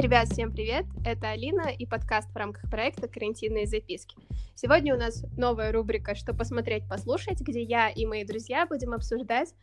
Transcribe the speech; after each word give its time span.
Ребят, 0.00 0.28
всем 0.28 0.50
привет! 0.50 0.86
Это 1.04 1.28
Алина 1.32 1.68
и 1.68 1.84
подкаст 1.84 2.32
в 2.32 2.36
рамках 2.36 2.70
проекта 2.70 3.06
«Карантинные 3.06 3.66
записки». 3.66 4.16
Сегодня 4.54 4.94
у 4.94 4.98
нас 4.98 5.26
новая 5.36 5.72
рубрика 5.72 6.14
«Что 6.14 6.32
посмотреть, 6.32 6.88
послушать», 6.88 7.42
где 7.42 7.60
я 7.62 7.90
и 7.90 8.06
мои 8.06 8.24
друзья 8.24 8.64
будем 8.64 8.94
обсуждать 8.94 9.54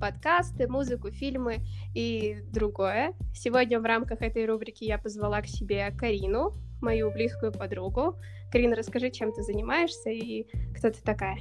подкасты, 0.00 0.68
музыку, 0.68 1.10
фильмы 1.10 1.58
и 1.92 2.38
другое. 2.52 3.14
Сегодня 3.34 3.80
в 3.80 3.84
рамках 3.84 4.22
этой 4.22 4.46
рубрики 4.46 4.84
я 4.84 4.96
позвала 4.96 5.42
к 5.42 5.48
себе 5.48 5.90
Карину, 5.98 6.54
мою 6.80 7.10
близкую 7.10 7.50
подругу. 7.50 8.14
Карина, 8.52 8.76
расскажи, 8.76 9.10
чем 9.10 9.32
ты 9.32 9.42
занимаешься 9.42 10.10
и 10.10 10.46
кто 10.72 10.90
ты 10.90 11.02
такая? 11.02 11.38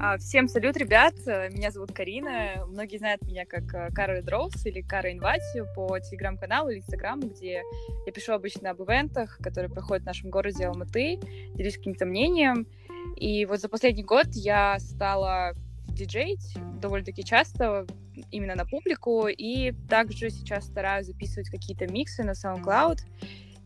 А, 0.00 0.16
всем 0.16 0.46
салют, 0.46 0.76
ребят! 0.76 1.14
Меня 1.26 1.72
зовут 1.72 1.92
Карина. 1.92 2.64
Многие 2.68 2.98
знают 2.98 3.20
меня 3.22 3.44
как 3.44 3.74
э, 3.74 3.90
Кара 3.92 4.22
Дроус 4.22 4.64
или 4.64 4.80
Кара 4.80 5.10
Инватию 5.10 5.66
по 5.74 5.98
телеграм-каналу 5.98 6.68
или 6.68 6.78
инстаграму, 6.78 7.22
где 7.22 7.64
я 8.06 8.12
пишу 8.12 8.32
обычно 8.32 8.70
об 8.70 8.80
ивентах, 8.80 9.38
которые 9.42 9.68
проходят 9.68 10.04
в 10.04 10.06
нашем 10.06 10.30
городе 10.30 10.66
Алматы, 10.66 11.18
делюсь 11.54 11.76
каким-то 11.78 12.06
мнением. 12.06 12.68
И 13.16 13.44
вот 13.46 13.60
за 13.60 13.68
последний 13.68 14.04
год 14.04 14.28
я 14.34 14.78
стала 14.78 15.54
диджеить 15.88 16.56
довольно-таки 16.80 17.24
часто 17.24 17.84
именно 18.30 18.54
на 18.54 18.66
публику, 18.66 19.26
и 19.26 19.72
также 19.88 20.30
сейчас 20.30 20.66
стараюсь 20.66 21.06
записывать 21.06 21.50
какие-то 21.50 21.88
миксы 21.88 22.22
на 22.22 22.32
SoundCloud. 22.32 22.98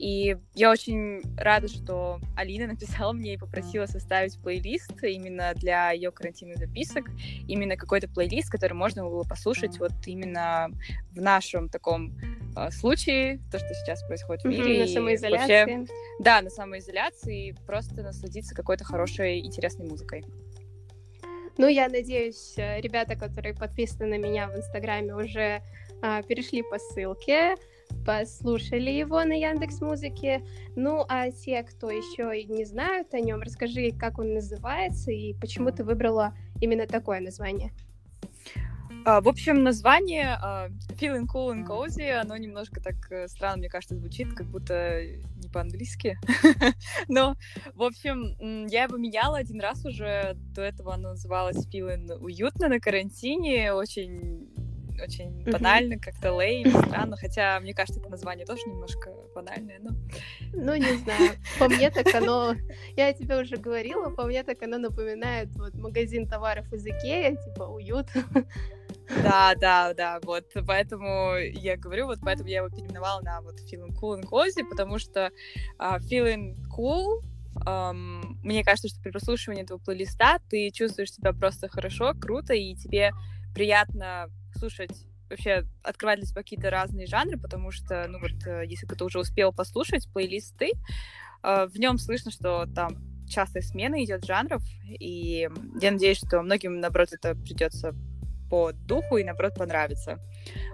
И 0.02 0.36
я 0.54 0.72
очень 0.72 1.22
рада, 1.36 1.68
что 1.68 2.18
Алина 2.36 2.66
написала 2.66 3.12
мне 3.12 3.34
и 3.34 3.36
попросила 3.36 3.86
составить 3.86 4.36
плейлист 4.42 5.00
именно 5.04 5.52
для 5.54 5.92
ее 5.92 6.10
карантинных 6.10 6.58
записок, 6.58 7.04
именно 7.46 7.76
какой-то 7.76 8.08
плейлист, 8.08 8.50
который 8.50 8.72
можно 8.72 9.04
было 9.04 9.22
послушать 9.22 9.78
вот 9.78 9.92
именно 10.06 10.72
в 11.12 11.20
нашем 11.20 11.68
таком 11.68 12.18
э, 12.56 12.72
случае, 12.72 13.38
то, 13.52 13.60
что 13.60 13.72
сейчас 13.74 14.02
происходит 14.02 14.42
в 14.42 14.48
мире. 14.48 14.80
на 14.80 14.86
самоизоляции. 14.88 15.76
Вообще, 15.76 15.94
да, 16.18 16.42
на 16.42 16.50
самоизоляции, 16.50 17.54
просто 17.64 18.02
насладиться 18.02 18.56
какой-то 18.56 18.82
хорошей, 18.82 19.38
интересной 19.38 19.86
музыкой. 19.86 20.24
Ну, 21.58 21.68
я 21.68 21.88
надеюсь, 21.88 22.54
э, 22.56 22.80
ребята, 22.80 23.14
которые 23.14 23.54
подписаны 23.54 24.18
на 24.18 24.18
меня 24.18 24.48
в 24.48 24.56
Инстаграме, 24.56 25.14
уже 25.14 25.62
а, 26.02 26.22
перешли 26.22 26.64
по 26.64 26.80
ссылке 26.80 27.54
послушали 28.04 28.90
его 28.90 29.22
на 29.24 29.32
Яндекс 29.32 29.80
Музыке. 29.80 30.44
Ну, 30.76 31.04
а 31.08 31.30
те, 31.30 31.62
кто 31.62 31.90
еще 31.90 32.44
не 32.44 32.64
знают 32.64 33.14
о 33.14 33.20
нем, 33.20 33.40
расскажи, 33.42 33.92
как 33.92 34.18
он 34.18 34.34
называется 34.34 35.10
и 35.10 35.34
почему 35.34 35.70
ты 35.70 35.84
выбрала 35.84 36.34
именно 36.60 36.86
такое 36.86 37.20
название. 37.20 37.72
Uh, 39.04 39.20
в 39.20 39.28
общем, 39.28 39.64
название 39.64 40.38
uh, 40.40 40.70
Feeling 41.00 41.26
Cool 41.26 41.54
and 41.54 41.66
Cozy, 41.66 42.08
оно 42.12 42.36
немножко 42.36 42.80
так 42.80 42.94
uh, 43.10 43.26
странно, 43.26 43.56
мне 43.56 43.68
кажется, 43.68 43.96
звучит, 43.96 44.32
как 44.32 44.46
будто 44.46 45.02
не 45.42 45.48
по-английски. 45.48 46.16
Но, 47.08 47.34
в 47.74 47.82
общем, 47.82 48.36
я 48.68 48.84
его 48.84 48.96
меняла 48.98 49.38
один 49.38 49.60
раз 49.60 49.84
уже. 49.84 50.34
До 50.54 50.62
этого 50.62 50.94
оно 50.94 51.10
называлось 51.10 51.66
Feeling 51.66 52.16
уютно 52.20 52.68
на 52.68 52.78
карантине. 52.78 53.72
Очень 53.72 54.48
очень 55.00 55.44
банально, 55.44 55.98
как-то 55.98 56.32
лейм, 56.32 56.70
странно, 56.70 57.16
хотя, 57.16 57.60
мне 57.60 57.74
кажется, 57.74 58.00
это 58.00 58.10
название 58.10 58.46
тоже 58.46 58.62
немножко 58.66 59.10
банальное, 59.34 59.78
но... 59.80 59.90
Ну, 60.52 60.74
не 60.74 60.96
знаю, 60.98 61.32
по 61.58 61.68
мне 61.68 61.90
так 61.90 62.14
оно, 62.14 62.54
я 62.96 63.12
тебе 63.12 63.40
уже 63.40 63.56
говорила, 63.56 64.10
по 64.10 64.24
мне 64.24 64.42
так 64.42 64.62
оно 64.62 64.78
напоминает 64.78 65.48
вот 65.56 65.74
магазин 65.74 66.26
товаров 66.26 66.72
из 66.72 66.86
Икея, 66.86 67.36
типа 67.36 67.64
уют. 67.64 68.08
Да, 69.22 69.54
да, 69.60 69.92
да, 69.94 70.20
вот, 70.22 70.46
поэтому 70.66 71.36
я 71.36 71.76
говорю, 71.76 72.06
вот 72.06 72.20
поэтому 72.22 72.48
я 72.48 72.58
его 72.58 72.68
переименовала 72.68 73.20
на 73.20 73.40
вот 73.42 73.56
Feeling 73.60 73.94
Cool 74.00 74.20
and 74.20 74.24
Cozy, 74.24 74.64
потому 74.68 74.98
что 74.98 75.30
uh, 75.78 75.98
Feeling 75.98 76.56
Cool 76.74 77.22
Um, 77.66 78.38
мне 78.42 78.64
кажется, 78.64 78.88
что 78.88 79.00
при 79.00 79.10
прослушивании 79.10 79.62
этого 79.62 79.78
плейлиста 79.78 80.38
ты 80.48 80.70
чувствуешь 80.70 81.12
себя 81.12 81.32
просто 81.32 81.68
хорошо, 81.68 82.14
круто, 82.14 82.54
и 82.54 82.74
тебе 82.74 83.12
приятно 83.54 84.30
слушать 84.62 85.06
вообще 85.28 85.64
открывать 85.82 86.20
для 86.20 86.28
себя 86.28 86.42
какие-то 86.42 86.70
разные 86.70 87.06
жанры, 87.06 87.36
потому 87.36 87.72
что, 87.72 88.06
ну 88.08 88.20
вот, 88.20 88.46
э, 88.46 88.64
если 88.66 88.86
кто-то 88.86 89.06
уже 89.06 89.18
успел 89.18 89.52
послушать 89.52 90.08
плейлисты, 90.12 90.70
э, 91.42 91.66
в 91.66 91.76
нем 91.78 91.98
слышно, 91.98 92.30
что 92.30 92.66
там 92.66 92.96
частая 93.28 93.62
смена 93.62 94.04
идет 94.04 94.24
жанров, 94.24 94.62
и 94.86 95.48
я 95.80 95.90
надеюсь, 95.90 96.18
что 96.18 96.42
многим, 96.42 96.78
наоборот, 96.78 97.08
это 97.12 97.34
придется 97.34 97.92
по 98.50 98.72
духу 98.72 99.16
и, 99.16 99.24
наоборот, 99.24 99.54
понравится. 99.56 100.18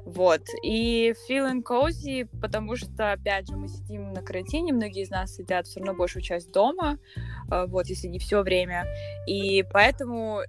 Вот. 0.04 0.43
И 0.65 1.15
feeling 1.31 1.62
cozy, 1.62 2.28
потому 2.43 2.77
что, 2.77 3.12
опять 3.12 3.48
же, 3.48 3.56
мы 3.56 3.69
сидим 3.69 4.12
на 4.12 4.21
карантине, 4.22 4.72
многие 4.72 5.04
из 5.04 5.10
нас 5.10 5.37
сидят 5.37 5.66
все 5.66 5.81
равно 5.81 5.94
большую 5.94 6.22
часть 6.22 6.53
дома, 6.53 6.98
э, 7.50 7.66
вот, 7.69 7.87
если 7.87 8.09
не 8.09 8.19
все 8.19 8.43
время. 8.43 8.84
И 9.28 9.65
поэтому 9.72 10.43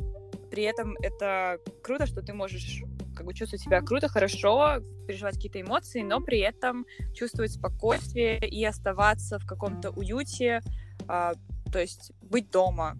при 0.49 0.63
этом 0.63 0.95
это 1.01 1.59
круто, 1.83 2.07
что 2.07 2.21
ты 2.21 2.33
можешь 2.33 2.83
бы 3.29 3.33
чувствовать 3.35 3.61
себя 3.61 3.81
круто, 3.81 4.07
хорошо, 4.07 4.79
переживать 5.07 5.35
какие-то 5.35 5.61
эмоции, 5.61 6.01
но 6.01 6.19
при 6.19 6.39
этом 6.39 6.85
чувствовать 7.13 7.51
спокойствие 7.51 8.39
и 8.39 8.65
оставаться 8.65 9.37
в 9.37 9.45
каком-то 9.45 9.91
уюте, 9.91 10.61
а, 11.07 11.33
то 11.71 11.79
есть 11.79 12.11
быть 12.21 12.49
дома, 12.49 12.97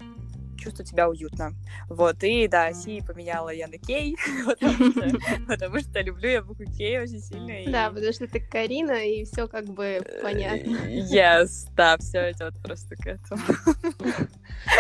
чувствовать 0.59 0.89
себя 0.89 1.09
уютно. 1.09 1.55
Вот, 1.89 2.23
и 2.23 2.47
да, 2.47 2.71
Си 2.73 3.01
поменяла 3.01 3.49
я 3.49 3.67
на 3.67 3.79
Кей, 3.79 4.17
потому 4.45 4.91
что, 4.91 5.17
потому 5.47 5.79
что 5.79 6.01
люблю 6.01 6.29
я 6.29 6.43
букву 6.43 6.65
Кей 6.65 6.99
очень 6.99 7.21
сильно. 7.21 7.63
И... 7.63 7.71
Да, 7.71 7.89
потому 7.89 8.13
что 8.13 8.27
ты 8.27 8.39
Карина, 8.39 9.03
и 9.03 9.23
все 9.23 9.47
как 9.47 9.65
бы 9.65 9.83
э, 9.83 10.21
понятно. 10.21 10.75
Yes, 10.85 11.69
да, 11.75 11.97
все 11.97 12.31
идет 12.31 12.53
просто 12.61 12.95
к 12.95 13.07
этому. 13.07 13.41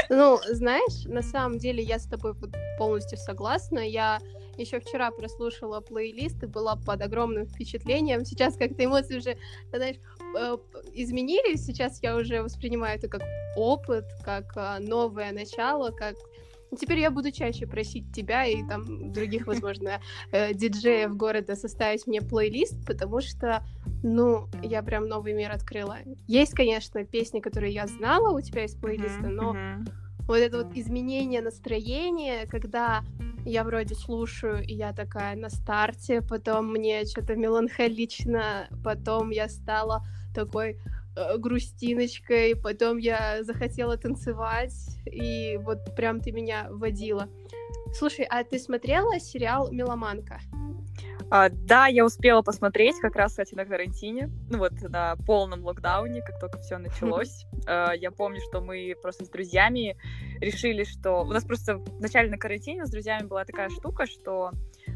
Ну, 0.09 0.39
знаешь, 0.51 1.05
на 1.05 1.23
самом 1.23 1.57
деле 1.57 1.81
я 1.81 1.97
с 1.97 2.05
тобой 2.05 2.35
полностью 2.77 3.17
согласна. 3.17 3.79
Я 3.79 4.19
еще 4.61 4.79
вчера 4.79 5.11
прослушала 5.11 5.81
плейлист 5.81 6.43
и 6.43 6.47
была 6.47 6.75
под 6.75 7.01
огромным 7.01 7.45
впечатлением. 7.45 8.25
Сейчас 8.25 8.55
как-то 8.55 8.83
эмоции 8.85 9.17
уже, 9.17 9.37
знаешь, 9.73 9.97
э, 10.37 10.57
изменились. 10.93 11.65
Сейчас 11.65 12.01
я 12.03 12.15
уже 12.15 12.41
воспринимаю 12.41 12.97
это 12.97 13.07
как 13.07 13.23
опыт, 13.55 14.05
как 14.23 14.51
а, 14.55 14.79
новое 14.79 15.31
начало, 15.31 15.91
как 15.91 16.15
Теперь 16.77 16.99
я 16.99 17.09
буду 17.09 17.31
чаще 17.31 17.65
просить 17.65 18.13
тебя 18.13 18.45
и 18.45 18.63
там 18.67 19.11
других, 19.11 19.47
возможно, 19.47 20.01
э, 20.31 20.53
диджеев 20.53 21.15
города 21.15 21.55
составить 21.55 22.05
мне 22.05 22.21
плейлист, 22.21 22.85
потому 22.85 23.21
что, 23.21 23.63
ну, 24.03 24.47
я 24.61 24.83
прям 24.83 25.07
новый 25.07 25.33
мир 25.33 25.51
открыла. 25.51 25.97
Есть, 26.27 26.53
конечно, 26.53 27.03
песни, 27.05 27.39
которые 27.39 27.73
я 27.73 27.87
знала 27.87 28.37
у 28.37 28.41
тебя 28.41 28.65
из 28.65 28.75
плейлиста, 28.75 29.29
но 29.29 29.55
вот 30.29 30.37
это 30.37 30.57
вот 30.59 30.75
изменение 30.75 31.41
настроения, 31.41 32.45
когда 32.45 33.03
я 33.45 33.63
вроде 33.63 33.95
слушаю, 33.95 34.63
и 34.63 34.75
я 34.75 34.93
такая 34.93 35.35
на 35.35 35.49
старте, 35.49 36.21
потом 36.21 36.71
мне 36.71 37.03
что-то 37.05 37.35
меланхолично, 37.35 38.69
потом 38.83 39.31
я 39.31 39.49
стала 39.49 40.03
такой 40.35 40.77
э, 41.15 41.37
грустиночкой, 41.39 42.55
потом 42.55 42.99
я 42.99 43.43
захотела 43.43 43.97
танцевать, 43.97 44.75
и 45.07 45.57
вот 45.63 45.95
прям 45.95 46.21
ты 46.21 46.31
меня 46.31 46.67
водила. 46.69 47.27
Слушай, 47.95 48.25
а 48.29 48.43
ты 48.43 48.59
смотрела 48.59 49.19
сериал 49.19 49.71
«Меломанка»? 49.71 50.39
А, 51.31 51.49
да, 51.49 51.87
я 51.87 52.05
успела 52.05 52.41
посмотреть 52.41 52.99
как 52.99 53.15
раз, 53.15 53.31
кстати, 53.31 53.53
на 53.53 53.65
карантине, 53.65 54.31
ну 54.49 54.57
вот 54.57 54.73
на 54.81 55.15
полном 55.27 55.63
локдауне, 55.63 56.21
как 56.21 56.39
только 56.39 56.59
все 56.59 56.77
началось. 56.77 57.45
А, 57.67 57.93
я 57.93 58.11
помню, 58.11 58.39
что 58.49 58.61
мы 58.61 58.95
просто 59.01 59.25
с 59.25 59.29
друзьями 59.29 59.95
решили, 60.41 60.83
что... 60.83 61.21
У 61.21 61.31
нас 61.31 61.43
просто 61.43 61.77
в 61.77 62.01
начале 62.01 62.31
на 62.31 62.37
карантине 62.37 62.85
с 62.85 62.89
друзьями 62.89 63.27
была 63.27 63.45
такая 63.45 63.69
штука, 63.69 64.07
что 64.07 64.51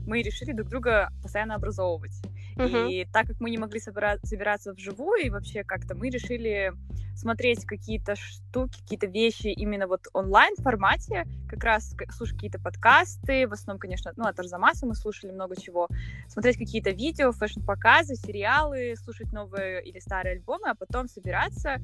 мы 0.08 0.22
решили 0.22 0.54
друг 0.54 0.70
друга 0.70 1.10
постоянно 1.22 1.56
образовывать. 1.56 2.14
Uh-huh. 2.55 2.90
И 2.90 3.05
так 3.11 3.28
как 3.28 3.40
мы 3.40 3.50
не 3.50 3.58
могли 3.58 3.79
собира- 3.79 4.20
собираться 4.23 4.73
вживую, 4.73 5.26
и 5.26 5.29
вообще 5.29 5.64
как-то 5.64 5.96
мы 5.96 6.09
решили 6.09 6.73
смотреть 7.16 7.66
какие-то 7.66 8.16
штуки, 8.16 8.82
какие-то 8.82 9.08
вещи 9.08 9.47
именно 9.47 9.88
вот 9.88 10.08
онлайн 10.14 10.55
формате, 10.55 11.26
как 11.47 11.64
раз 11.64 11.96
слушать 12.11 12.35
какие-то 12.35 12.59
подкасты, 12.59 13.47
в 13.47 13.53
основном, 13.53 13.79
конечно, 13.79 14.11
ну, 14.16 14.26
от 14.26 14.40
Арзамаса 14.40 14.85
мы 14.85 14.96
слушали 14.96 15.32
много 15.32 15.59
чего, 15.59 15.88
смотреть 16.28 16.58
какие-то 16.58 16.90
видео, 16.90 17.32
фэшн-показы, 17.32 18.16
сериалы, 18.16 18.96
слушать 18.97 19.32
новые 19.32 19.84
или 19.84 20.00
старые 20.00 20.34
альбомы, 20.34 20.70
а 20.70 20.76
потом 20.76 21.08
собираться 21.08 21.78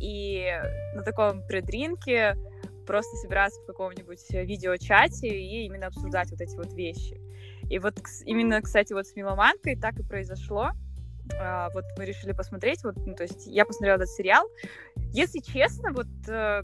и 0.00 0.52
на 0.94 1.02
таком 1.02 1.46
предринке 1.46 2.36
просто 2.86 3.16
собираться 3.16 3.60
в 3.62 3.66
каком-нибудь 3.66 4.30
видеочате 4.30 5.28
и 5.28 5.64
именно 5.64 5.88
обсуждать 5.88 6.30
вот 6.30 6.40
эти 6.40 6.56
вот 6.56 6.72
вещи. 6.72 7.20
И 7.70 7.78
вот 7.78 7.98
именно, 8.24 8.60
кстати, 8.62 8.92
вот 8.92 9.06
с 9.06 9.16
Миломанкой 9.16 9.76
так 9.76 9.98
и 9.98 10.02
произошло. 10.02 10.70
А, 11.40 11.70
вот 11.74 11.84
мы 11.98 12.04
решили 12.04 12.32
посмотреть, 12.32 12.84
вот, 12.84 12.96
ну, 13.04 13.14
то 13.14 13.24
есть 13.24 13.46
я 13.46 13.64
посмотрела 13.64 13.96
этот 13.96 14.10
сериал. 14.10 14.46
Если 15.12 15.40
честно, 15.40 15.92
вот 15.92 16.06
э, 16.28 16.62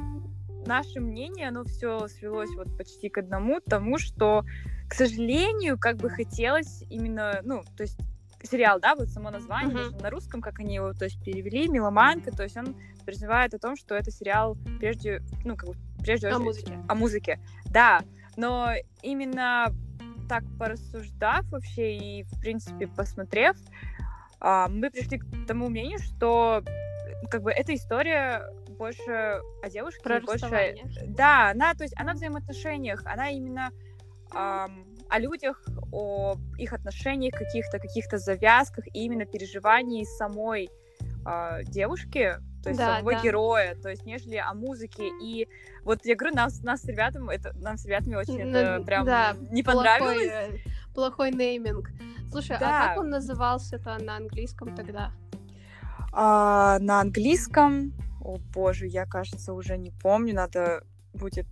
наше 0.67 1.01
мнение, 1.01 1.49
оно 1.49 1.65
все 1.65 2.07
свелось 2.09 2.55
вот 2.57 2.77
почти 2.77 3.09
к 3.09 3.19
одному, 3.19 3.61
тому, 3.61 3.99
что, 3.99 4.45
к 4.89 4.95
сожалению, 4.95 5.79
как 5.79 5.97
бы 5.97 6.09
хотелось 6.11 6.85
именно, 6.89 7.41
ну, 7.43 7.63
то 7.77 7.83
есть 7.83 7.99
сериал, 8.45 8.81
да, 8.81 8.95
вот 8.95 9.09
само 9.09 9.31
название, 9.31 9.75
Мгм. 9.75 9.77
даже 9.77 9.97
на 9.97 10.11
русском, 10.11 10.41
как 10.41 10.59
они 10.61 10.75
его, 10.77 10.93
то 10.93 11.05
есть, 11.05 11.23
перевели, 11.25 11.69
«Меломанка», 11.69 12.31
то 12.33 12.43
есть 12.43 12.57
он 12.57 12.75
подразумевает 13.01 13.55
о 13.55 13.59
том, 13.59 13.77
что 13.77 13.95
это 13.95 14.11
сериал 14.11 14.57
прежде, 14.79 15.23
ну, 15.45 15.57
как 15.57 15.69
бы, 15.71 15.75
прежде 16.01 16.29
О 16.29 16.31
очередь 16.31 16.45
музыке. 16.45 16.79
о 16.89 16.95
музыке, 16.95 17.41
да, 17.67 18.01
но 18.37 18.73
именно 19.03 19.73
так 20.33 20.45
порассуждав 20.59 21.45
вообще 21.51 21.95
и, 21.95 22.23
в 22.23 22.41
принципе, 22.41 22.87
посмотрев, 22.87 23.55
а, 24.41 24.67
мы 24.67 24.91
пришли 24.91 25.19
к 25.19 25.27
тому 25.47 25.69
мнению, 25.69 25.99
что 25.99 26.63
э, 26.65 27.27
как 27.31 27.43
бы 27.43 27.53
эта 27.53 27.75
история 27.75 28.43
больше 28.79 29.43
о 29.63 29.69
девушке, 29.69 30.03
Про 30.03 30.21
больше... 30.23 30.75
Да, 31.09 31.51
она, 31.51 31.75
то 31.75 31.85
есть, 31.85 31.95
она 31.99 32.15
в 32.15 32.17
взаимоотношениях, 32.17 33.03
она 33.05 33.29
именно 33.29 33.73
ам, 34.31 34.87
о 35.11 35.19
людях, 35.19 35.63
о 35.93 36.37
их 36.57 36.73
отношениях 36.73 37.35
каких-то, 37.35 37.79
каких-то 37.79 38.17
завязках, 38.17 38.87
и 38.87 39.05
именно 39.05 39.27
переживаний 39.27 40.07
самой 40.07 40.71
а, 41.27 41.63
девушки, 41.65 42.39
то 42.63 42.69
есть 42.71 42.79
Да, 42.79 42.97
самого 42.97 43.13
да. 43.13 43.21
героя, 43.23 43.75
то 43.75 43.89
есть 43.89 44.07
нежели 44.07 44.37
о 44.37 44.55
музыке. 44.55 45.09
И 45.23 45.49
вот 45.85 46.05
я 46.05 46.15
говорю, 46.15 46.37
нас, 46.37 46.63
нас 46.63 46.83
с 46.83 46.85
ребятами, 46.85 47.35
это, 47.35 47.53
нам 47.57 47.77
с 47.77 47.85
ребятами 47.85 48.15
очень 48.15 48.45
Ну, 48.45 48.57
это 48.57 48.85
прям 48.85 49.05
да, 49.05 49.35
не 49.51 49.63
Плохой, 49.63 49.85
понравилось. 49.85 50.29
э, 50.31 50.51
плохой 50.95 51.31
нейминг. 51.33 51.91
Слушай, 52.31 52.57
Да. 52.59 52.85
а 52.85 52.89
как 52.89 52.99
он 52.99 53.11
назывался-то 53.11 53.99
на 54.03 54.17
английском 54.17 54.75
тогда? 54.75 55.11
А, 56.13 56.79
на 56.81 57.01
английском, 57.01 57.93
о 58.23 58.37
боже, 58.55 58.87
я, 58.87 59.07
кажется, 59.07 59.53
уже 59.53 59.77
не 59.79 59.91
помню, 59.91 60.35
надо 60.35 60.85
будет... 61.15 61.47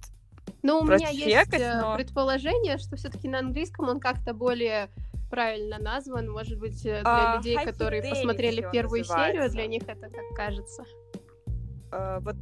Ну, 0.62 0.80
у 0.80 0.84
меня 0.84 1.08
есть 1.08 1.52
э, 1.54 1.80
но- 1.80 1.96
предположение, 1.96 2.76
что 2.78 2.96
все-таки 2.96 3.28
на 3.28 3.38
английском 3.38 3.88
он 3.88 4.00
как-то 4.00 4.34
более 4.34 4.88
правильно 5.30 5.78
назван. 5.78 6.28
Может 6.30 6.58
быть, 6.58 6.84
э, 6.84 7.00
для 7.02 7.32
А, 7.32 7.36
людей, 7.36 7.56
которые 7.64 8.02
посмотрели 8.02 8.66
первую 8.72 9.04
серию, 9.04 9.42
называется. 9.42 9.56
для 9.56 9.66
них 9.66 9.82
это 9.84 10.08
как 10.08 10.36
кажется. 10.36 10.84
э, 11.92 12.18
вот, 12.20 12.36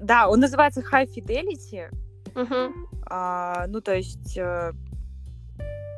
да, 0.00 0.28
он 0.28 0.40
называется 0.40 0.80
High 0.80 1.08
Fidelity. 1.14 1.88
Мгм. 2.34 2.88
А, 3.06 3.66
ну, 3.68 3.80
то 3.80 3.94
есть... 3.94 4.36
э, 4.36 4.72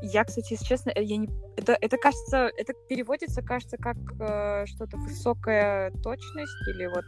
я, 0.02 0.24
кстати, 0.24 0.52
если 0.52 0.66
честно, 0.66 0.92
я 0.94 1.16
не... 1.16 1.30
Это, 1.56 1.78
это 1.80 1.96
кажется, 1.96 2.50
это 2.56 2.74
переводится, 2.88 3.40
кажется, 3.40 3.78
как 3.78 3.96
э, 4.20 4.66
что-то 4.66 4.98
высокая 4.98 5.90
точность 6.02 6.68
или 6.68 6.86
вот... 6.86 7.04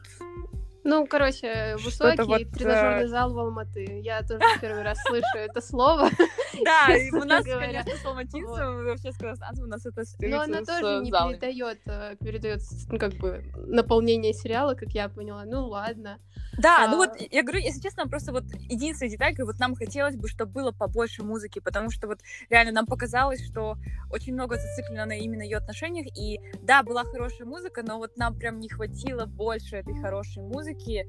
Ну, 0.84 1.06
короче, 1.06 1.76
высокий 1.84 2.22
вот, 2.22 2.50
тренажерный 2.52 3.08
зал 3.08 3.34
в 3.34 3.38
Алматы. 3.38 4.00
Я 4.02 4.22
тоже 4.22 4.40
первый 4.60 4.82
раз 4.82 4.98
слышу 5.06 5.26
это 5.36 5.60
слово. 5.60 6.08
Да, 6.64 6.96
и 6.96 7.10
у 7.10 7.24
нас, 7.24 7.44
конечно, 7.44 7.96
с 7.96 8.04
алматинцем, 8.04 8.84
вообще 8.84 9.12
с 9.12 9.16
казахстанцем 9.16 9.64
у 9.64 9.68
нас 9.68 9.84
это 9.86 10.02
Но 10.20 10.40
она 10.40 10.62
тоже 10.62 11.02
не 11.02 11.10
передает, 11.10 11.78
э, 11.86 12.16
передает, 12.20 12.60
ну, 12.90 12.98
как 12.98 13.14
бы, 13.14 13.44
наполнение 13.66 14.32
сериала, 14.32 14.74
как 14.74 14.90
я 14.90 15.08
поняла. 15.08 15.44
Ну, 15.44 15.66
ладно. 15.66 16.18
Да, 16.58 16.86
ну 16.88 16.94
А. 16.94 16.96
вот 16.96 17.10
я 17.30 17.42
говорю, 17.42 17.60
если 17.60 17.80
честно, 17.80 18.06
просто 18.08 18.32
вот 18.32 18.44
единственная 18.54 19.10
деталь, 19.10 19.34
говорю, 19.34 19.52
вот 19.52 19.58
нам 19.58 19.74
хотелось 19.74 20.16
бы, 20.16 20.28
чтобы 20.28 20.52
было 20.52 20.72
побольше 20.72 21.22
музыки, 21.22 21.58
потому 21.58 21.90
что 21.90 22.06
вот 22.06 22.20
реально 22.48 22.72
нам 22.72 22.86
показалось, 22.86 23.44
что 23.44 23.76
очень 24.10 24.32
много 24.32 24.56
зациклено 24.56 25.04
на 25.04 25.18
именно 25.18 25.42
ее 25.42 25.58
отношениях, 25.58 26.06
и 26.16 26.40
да, 26.62 26.82
была 26.82 27.04
хорошая 27.04 27.46
музыка, 27.46 27.82
но 27.82 27.98
вот 27.98 28.16
нам 28.16 28.34
прям 28.34 28.58
не 28.60 28.68
хватило 28.68 29.26
больше 29.26 29.76
этой 29.76 29.94
хорошей 30.00 30.42
музыки 30.42 31.06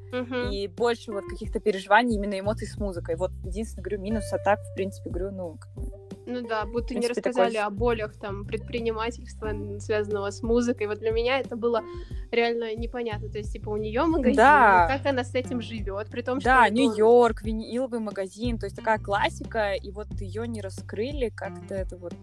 и 0.52 0.68
больше 0.68 1.12
вот 1.12 1.24
каких-то 1.30 1.60
переживаний, 1.60 2.16
именно 2.16 2.40
эмоций 2.40 2.68
с 2.68 2.78
музыкой. 2.78 3.16
Вот 3.16 3.32
единственное, 3.46 3.84
говорю, 3.84 4.02
минус, 4.02 4.32
а 4.34 4.38
так, 4.40 4.60
в 4.60 4.74
принципе, 4.76 5.10
говорю, 5.10 5.32
ну, 5.38 5.58
Ну 6.26 6.42
да, 6.48 6.66
будто 6.66 6.94
не 6.94 7.08
рассказали 7.08 7.54
такой- 7.54 7.68
о 7.68 7.70
болях 7.70 8.14
там 8.20 8.46
предпринимательства, 8.46 9.52
связанного 9.80 10.30
с 10.30 10.44
музыкой. 10.44 10.88
Вот 10.88 11.00
для 11.00 11.12
меня 11.12 11.40
это 11.40 11.56
было 11.56 11.82
реально 12.32 12.76
непонятно. 12.76 13.30
То 13.30 13.38
есть, 13.38 13.54
типа, 13.54 13.70
у 13.70 13.78
нее 13.78 14.04
магазин, 14.04 14.36
Да. 14.36 14.88
как 14.90 15.06
она 15.06 15.24
с 15.24 15.34
этим 15.36 15.62
живет, 15.62 16.10
при 16.10 16.22
том, 16.22 16.42
что... 16.42 16.50
да, 16.50 16.70
Нью-Йорк, 16.70 17.44
виниловый 17.44 18.00
магазин, 18.02 18.58
то 18.58 18.66
есть 18.66 18.76
такая 18.76 18.98
классика, 19.00 19.74
и 19.74 19.92
вот 19.92 20.08
ее 20.20 20.48
не 20.48 20.62
раскрыли, 20.62 21.30
как-то 21.30 21.76
это 21.76 21.96
вот... 21.98 22.16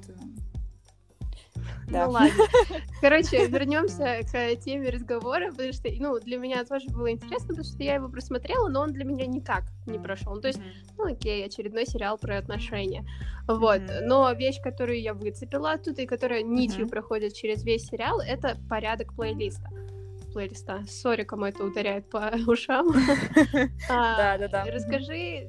Да. 1.88 2.06
Ну 2.06 2.12
ладно. 2.12 2.44
Короче, 3.00 3.46
вернемся 3.48 4.20
к 4.30 4.56
теме 4.56 4.90
разговора, 4.90 5.50
потому 5.50 5.72
что, 5.72 5.88
ну, 5.98 6.18
для 6.20 6.38
меня 6.38 6.64
тоже 6.64 6.88
было 6.88 7.10
интересно, 7.10 7.48
потому 7.48 7.64
что 7.64 7.82
я 7.82 7.94
его 7.96 8.08
просмотрела, 8.08 8.68
но 8.68 8.80
он 8.80 8.92
для 8.92 9.04
меня 9.04 9.26
никак 9.26 9.64
не 9.86 9.98
прошел. 9.98 10.34
Ну, 10.34 10.40
то 10.40 10.48
есть, 10.48 10.58
Мгм. 10.60 10.68
ну, 10.98 11.04
окей, 11.12 11.44
очередной 11.44 11.86
сериал 11.86 12.16
про 12.18 12.38
отношения. 12.38 13.04
Вот. 13.46 13.82
Мгм. 13.82 14.06
Но 14.08 14.32
вещь, 14.32 14.60
которую 14.62 15.00
я 15.00 15.12
выцепила 15.14 15.72
оттуда 15.72 16.02
и 16.02 16.06
которая 16.06 16.42
нитью 16.42 16.82
Мгм. 16.82 16.88
проходит 16.90 17.34
через 17.34 17.62
весь 17.64 17.86
сериал, 17.86 18.20
это 18.20 18.56
порядок 18.68 19.14
плейлиста. 19.14 19.68
Плейлиста. 20.32 20.84
Sorry, 20.88 21.22
кому 21.24 21.44
это 21.44 21.64
ударяет 21.64 22.08
по 22.08 22.32
ушам. 22.46 22.88
А, 23.90 24.16
Да-да-да. 24.38 24.64
Расскажи, 24.72 25.48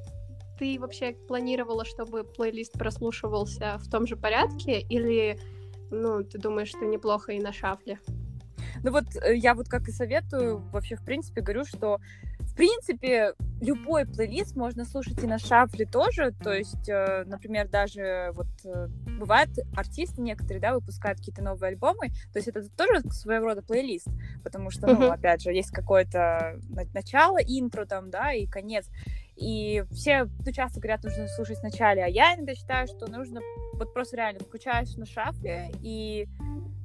ты 0.58 0.78
вообще 0.78 1.12
планировала, 1.26 1.84
чтобы 1.86 2.24
плейлист 2.24 2.72
прослушивался 2.74 3.78
в 3.78 3.88
том 3.90 4.06
же 4.06 4.16
порядке, 4.16 4.80
или, 4.80 5.38
ну, 5.90 6.22
ты 6.24 6.38
думаешь, 6.38 6.68
что 6.68 6.84
неплохо 6.84 7.32
и 7.32 7.40
на 7.40 7.52
шафле? 7.52 7.98
Ну 8.82 8.90
вот 8.92 9.04
э, 9.22 9.36
я 9.36 9.54
вот 9.54 9.68
как 9.68 9.88
и 9.88 9.92
советую, 9.92 10.58
вообще 10.70 10.96
в 10.96 11.04
принципе 11.04 11.40
говорю, 11.40 11.64
что 11.64 11.98
в 12.40 12.54
принципе 12.54 13.34
любой 13.60 14.06
плейлист 14.06 14.56
можно 14.56 14.84
слушать 14.84 15.22
и 15.22 15.26
на 15.26 15.38
шафле 15.38 15.86
тоже, 15.86 16.32
то 16.42 16.52
есть, 16.52 16.88
э, 16.88 17.24
например, 17.26 17.68
даже 17.68 18.30
вот 18.34 18.46
э, 18.64 18.88
бывают 19.18 19.50
артисты 19.74 20.20
некоторые, 20.20 20.60
да, 20.60 20.74
выпускают 20.74 21.18
какие-то 21.18 21.42
новые 21.42 21.70
альбомы, 21.70 22.08
то 22.32 22.38
есть 22.38 22.48
это 22.48 22.68
тоже 22.70 23.00
своего 23.10 23.46
рода 23.46 23.62
плейлист, 23.62 24.08
потому 24.42 24.70
что, 24.70 24.86
ну, 24.88 25.10
опять 25.10 25.42
же, 25.42 25.52
есть 25.52 25.70
какое-то 25.70 26.58
на- 26.68 26.86
начало, 26.92 27.38
интро 27.38 27.86
там, 27.86 28.10
да, 28.10 28.32
и 28.32 28.46
конец, 28.46 28.86
и 29.36 29.84
все, 29.90 30.28
ну, 30.44 30.52
часто 30.52 30.80
говорят, 30.80 31.04
нужно 31.04 31.28
слушать 31.28 31.58
вначале, 31.60 32.02
а 32.02 32.08
я 32.08 32.34
иногда 32.34 32.54
считаю, 32.54 32.86
что 32.86 33.10
нужно 33.10 33.40
вот 33.78 33.92
просто 33.92 34.16
реально 34.16 34.40
включаешь 34.40 34.94
на 34.96 35.06
шафле, 35.06 35.70
и 35.82 36.26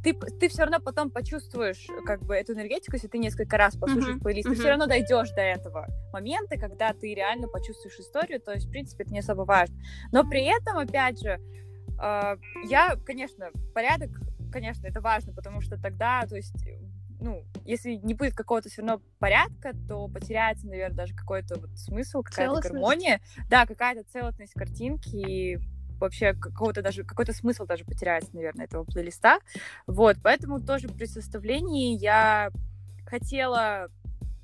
ты, 0.03 0.13
ты 0.13 0.49
все 0.49 0.63
равно 0.63 0.79
потом 0.79 1.11
почувствуешь 1.11 1.87
как 2.05 2.23
бы 2.23 2.35
эту 2.35 2.53
энергетику, 2.53 2.95
если 2.95 3.07
ты 3.07 3.17
несколько 3.17 3.57
раз 3.57 3.75
послушаешь 3.75 4.15
Мгм, 4.15 4.19
плейлист, 4.19 4.49
ты 4.49 4.55
мгм. 4.55 4.59
все 4.59 4.69
равно 4.69 4.87
дойдешь 4.87 5.29
до 5.31 5.41
этого 5.41 5.87
момента, 6.11 6.57
когда 6.57 6.93
ты 6.93 7.13
реально 7.13 7.47
почувствуешь 7.47 7.99
историю, 7.99 8.41
то 8.41 8.51
есть, 8.51 8.67
в 8.67 8.71
принципе, 8.71 9.03
это 9.03 9.13
не 9.13 9.19
особо 9.19 9.41
важно. 9.41 9.75
Но 10.11 10.23
при 10.23 10.43
этом, 10.45 10.77
опять 10.77 11.21
же, 11.21 11.39
э, 12.01 12.37
я, 12.63 12.95
конечно, 13.05 13.51
порядок, 13.73 14.09
конечно, 14.51 14.87
это 14.87 15.01
важно, 15.01 15.33
потому 15.33 15.61
что 15.61 15.77
тогда, 15.77 16.25
то 16.27 16.35
есть, 16.35 16.67
ну, 17.19 17.45
если 17.65 17.93
не 17.93 18.15
будет 18.15 18.33
какого-то 18.33 18.69
все 18.69 18.81
равно 18.81 19.01
порядка, 19.19 19.73
то 19.87 20.07
потеряется, 20.07 20.67
наверное, 20.67 20.95
даже 20.97 21.13
какой-то 21.13 21.59
вот 21.59 21.69
смысл, 21.77 22.23
какая-то 22.23 22.59
гармония, 22.59 23.21
да, 23.49 23.67
какая-то 23.67 24.03
целостность 24.11 24.53
картинки 24.53 25.15
и 25.15 25.59
вообще 26.01 26.33
какого-то 26.33 26.81
даже 26.81 27.03
какой-то 27.03 27.33
смысл 27.33 27.65
даже 27.65 27.85
потеряется, 27.85 28.31
наверное, 28.33 28.65
этого 28.65 28.83
плейлиста. 28.83 29.39
Вот, 29.87 30.17
поэтому 30.21 30.59
тоже 30.59 30.87
при 30.87 31.05
составлении 31.05 31.97
я 31.97 32.51
хотела, 33.05 33.87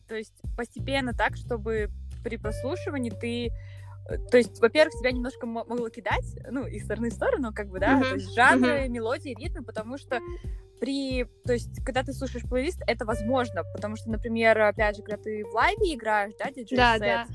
то 0.07 0.15
есть 0.15 0.33
постепенно 0.55 1.13
так, 1.13 1.35
чтобы 1.35 1.89
при 2.23 2.37
прослушивании 2.37 3.09
ты 3.09 3.51
то 4.31 4.37
есть, 4.37 4.61
во-первых, 4.61 4.93
тебя 4.97 5.11
немножко 5.11 5.45
мо- 5.45 5.65
могло 5.65 5.89
кидать, 5.89 6.37
ну, 6.49 6.65
из 6.65 6.85
стороны 6.85 7.09
в 7.09 7.13
сторону, 7.13 7.51
как 7.53 7.67
бы, 7.67 7.79
да, 7.79 7.95
Мгм, 7.97 8.03
то 8.05 8.15
есть 8.15 8.33
жанры, 8.33 8.87
мелодии, 8.87 9.35
ритмы, 9.37 9.63
потому 9.63 9.97
что 9.97 10.21
при, 10.79 11.25
то 11.45 11.53
есть, 11.53 11.83
когда 11.83 12.03
ты 12.03 12.13
слушаешь 12.13 12.47
плейлист, 12.47 12.81
это 12.87 13.05
возможно, 13.05 13.63
потому 13.73 13.97
что, 13.97 14.09
например, 14.09 14.59
опять 14.61 14.95
же, 14.95 15.03
когда 15.03 15.21
ты 15.21 15.43
в 15.43 15.53
лайве 15.53 15.95
играешь, 15.95 16.33
да, 16.39 16.51
диджей 16.51 16.77
Да, 16.77 16.99
да. 16.99 17.27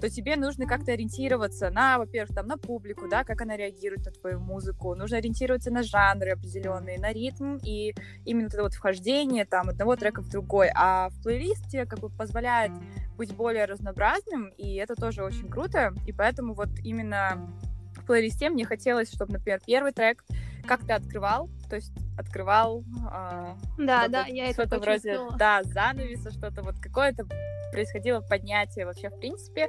То 0.00 0.10
тебе 0.10 0.36
нужно 0.36 0.66
как-то 0.66 0.92
ориентироваться 0.92 1.70
на, 1.70 1.98
во-первых, 1.98 2.34
там, 2.34 2.46
на 2.46 2.58
публику, 2.58 3.08
да, 3.08 3.24
как 3.24 3.40
она 3.40 3.56
реагирует 3.56 4.04
на 4.04 4.12
твою 4.12 4.40
музыку, 4.40 4.94
нужно 4.94 5.18
ориентироваться 5.18 5.70
на 5.70 5.82
жанры 5.82 6.32
определенные, 6.32 6.98
на 6.98 7.12
ритм 7.12 7.58
и 7.62 7.94
именно 8.24 8.46
это 8.46 8.62
вот 8.62 8.74
вхождение 8.74 9.44
там 9.44 9.68
одного 9.70 9.96
трека 9.96 10.22
в 10.22 10.28
другой, 10.28 10.70
а 10.74 11.08
в 11.10 11.22
плейлисте 11.22 11.86
как 11.86 12.00
бы 12.00 12.10
позволяет 12.10 12.72
быть 13.16 13.34
более 13.34 13.64
разнообразным, 13.64 14.48
и 14.58 14.74
это 14.74 14.94
тоже 14.94 15.24
очень 15.24 15.48
круто, 15.48 15.94
и 16.06 16.12
поэтому 16.12 16.54
вот 16.54 16.68
именно 16.84 17.50
в 17.94 18.04
плейлисте 18.04 18.50
мне 18.50 18.64
хотелось, 18.64 19.12
чтобы, 19.12 19.32
например, 19.32 19.60
первый 19.64 19.92
трек 19.92 20.24
как 20.66 20.84
ты 20.86 20.92
открывал, 20.92 21.48
то 21.68 21.76
есть 21.76 21.92
открывал 22.18 22.84
а, 23.10 23.56
Да, 23.78 24.08
да, 24.08 24.26
я 24.26 24.46
это 24.46 24.54
что-то 24.54 24.78
вроде, 24.78 25.18
да, 25.38 25.62
занавеса, 25.64 26.30
что-то 26.30 26.62
вот 26.62 26.76
какое-то 26.80 27.26
происходило 27.72 28.20
поднятие 28.20 28.86
вообще 28.86 29.10
в 29.10 29.18
принципе. 29.18 29.66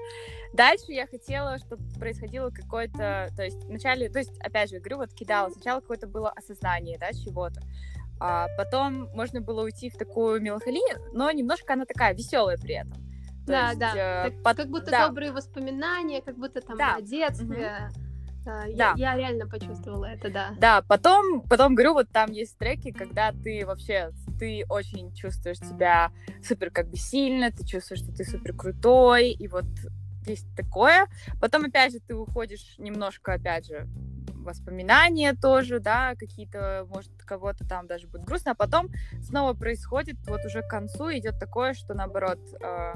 Дальше 0.54 0.92
я 0.94 1.08
хотела, 1.08 1.58
чтобы 1.58 1.84
происходило 2.00 2.50
какое-то, 2.52 3.30
то 3.36 3.44
есть 3.44 3.64
вначале, 3.66 4.10
то 4.10 4.20
есть 4.20 4.38
опять 4.40 4.70
же, 4.70 4.80
говорю, 4.80 4.98
вот 4.98 5.14
кидала, 5.14 5.50
сначала 5.50 5.82
какое-то 5.82 6.08
было 6.08 6.30
осознание, 6.30 6.98
да, 7.00 7.12
чего-то. 7.12 7.62
А 8.20 8.48
потом 8.58 9.10
можно 9.14 9.42
было 9.42 9.64
уйти 9.64 9.90
в 9.90 9.98
такую 9.98 10.42
меланхолию, 10.42 11.12
но 11.14 11.30
немножко 11.32 11.74
она 11.74 11.86
такая 11.86 12.14
веселая 12.14 12.58
при 12.58 12.76
этом. 12.76 12.94
То 13.46 13.52
Да, 13.54 13.68
есть, 13.68 13.80
да. 13.80 13.94
э, 13.96 14.32
Так- 14.32 14.44
под- 14.44 14.58
Как 14.58 14.68
будто 14.70 14.92
да. 14.92 15.08
добрые 15.08 15.32
воспоминания, 15.32 16.22
как 16.22 16.36
будто 16.38 16.62
там 16.62 16.78
Да. 16.78 16.96
о 16.96 17.02
детстве. 17.02 17.90
Да, 18.48 18.62
Да. 18.62 18.94
Я, 18.96 19.12
я 19.12 19.18
реально 19.18 19.46
почувствовала 19.46 20.06
это, 20.06 20.30
да. 20.30 20.56
Да, 20.58 20.82
потом, 20.88 21.42
потом 21.42 21.76
говорю, 21.76 21.94
вот 21.94 22.10
там 22.10 22.32
есть 22.32 22.58
треки, 22.58 22.92
когда 22.92 23.34
ты 23.34 23.66
вообще, 23.66 24.12
ты 24.40 24.66
очень 24.70 25.14
чувствуешь 25.14 25.60
себя 25.60 26.12
супер 26.42 26.72
как 26.72 26.88
бы 26.88 26.96
сильно, 26.96 27.52
ты 27.52 27.66
чувствуешь, 27.66 28.02
что 28.02 28.14
ты 28.14 28.24
супер 28.24 28.56
крутой, 28.56 29.32
и 29.32 29.48
вот 29.50 29.66
есть 30.26 30.48
такое. 30.56 31.08
Потом, 31.42 31.66
опять 31.66 31.92
же, 31.92 32.00
ты 32.00 32.16
уходишь 32.16 32.76
немножко, 32.78 33.34
опять 33.34 33.68
же, 33.68 33.86
воспоминания 34.46 35.34
тоже, 35.34 35.82
да, 35.82 36.16
какие-то, 36.16 36.88
может, 36.90 37.12
кого-то 37.26 37.68
там 37.68 37.86
даже 37.86 38.08
будет 38.08 38.24
грустно, 38.24 38.52
а 38.52 38.56
потом 38.56 38.90
снова 39.22 39.54
происходит, 39.54 40.16
вот 40.26 40.46
уже 40.46 40.62
к 40.62 40.70
концу 40.70 41.12
идет 41.12 41.38
такое, 41.38 41.74
что 41.74 41.94
наоборот 41.94 42.40
э, 42.62 42.94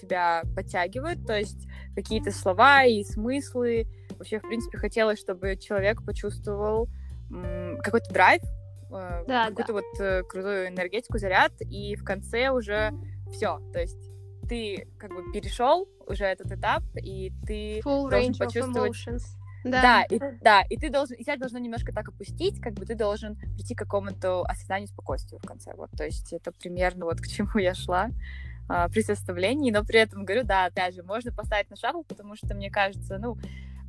тебя 0.00 0.42
подтягивает, 0.54 1.26
то 1.26 1.36
есть 1.36 1.68
какие-то 1.94 2.30
слова 2.30 2.84
и 2.84 3.04
смыслы. 3.04 3.86
Вообще, 4.16 4.38
в 4.38 4.42
принципе, 4.42 4.78
хотелось, 4.78 5.18
чтобы 5.18 5.56
человек 5.56 6.04
почувствовал 6.04 6.88
какой-то 7.82 8.12
драйв, 8.12 8.42
э, 8.90 9.24
Да, 9.26 9.48
какую-то 9.48 9.72
вот 9.72 10.00
э, 10.00 10.22
крутую 10.22 10.68
энергетику, 10.68 11.18
заряд, 11.18 11.52
и 11.60 11.96
в 11.96 12.04
конце 12.04 12.50
уже 12.50 12.92
все, 13.32 13.58
то 13.72 13.80
есть 13.80 13.98
ты 14.48 14.86
как 14.98 15.10
бы 15.10 15.32
перешел 15.32 15.88
уже 16.06 16.24
этот 16.24 16.52
этап, 16.52 16.82
и 16.94 17.32
ты 17.46 17.80
Full 17.80 18.10
должен 18.10 18.30
range 18.30 18.34
of 18.34 18.38
почувствовать 18.38 18.92
emotions. 18.92 19.22
да, 19.64 19.82
Да, 19.82 20.02
и, 20.04 20.20
да, 20.40 20.62
и 20.70 20.76
ты 20.76 20.90
должен, 20.90 21.16
и 21.16 21.24
тебя 21.24 21.36
должно 21.36 21.58
немножко 21.58 21.92
так 21.92 22.08
опустить, 22.08 22.60
как 22.60 22.74
бы 22.74 22.86
ты 22.86 22.94
должен 22.94 23.34
прийти 23.34 23.74
к 23.74 23.78
какому-то 23.78 24.42
осознанию 24.42 24.88
спокойствию 24.88 25.40
в 25.42 25.46
конце. 25.46 25.74
Вот, 25.74 25.90
то 25.90 26.04
есть 26.04 26.32
это 26.32 26.52
примерно 26.52 27.06
вот 27.06 27.20
к 27.20 27.26
чему 27.26 27.50
я 27.58 27.74
шла 27.74 28.10
а, 28.68 28.88
при 28.88 29.02
составлении, 29.02 29.70
но 29.70 29.84
при 29.84 30.00
этом 30.00 30.24
говорю, 30.24 30.44
да, 30.44 30.66
опять 30.66 30.94
же, 30.94 31.02
можно 31.02 31.32
поставить 31.32 31.70
на 31.70 31.76
шафл, 31.76 32.02
потому 32.02 32.36
что 32.36 32.54
мне 32.54 32.70
кажется, 32.70 33.18
ну, 33.18 33.36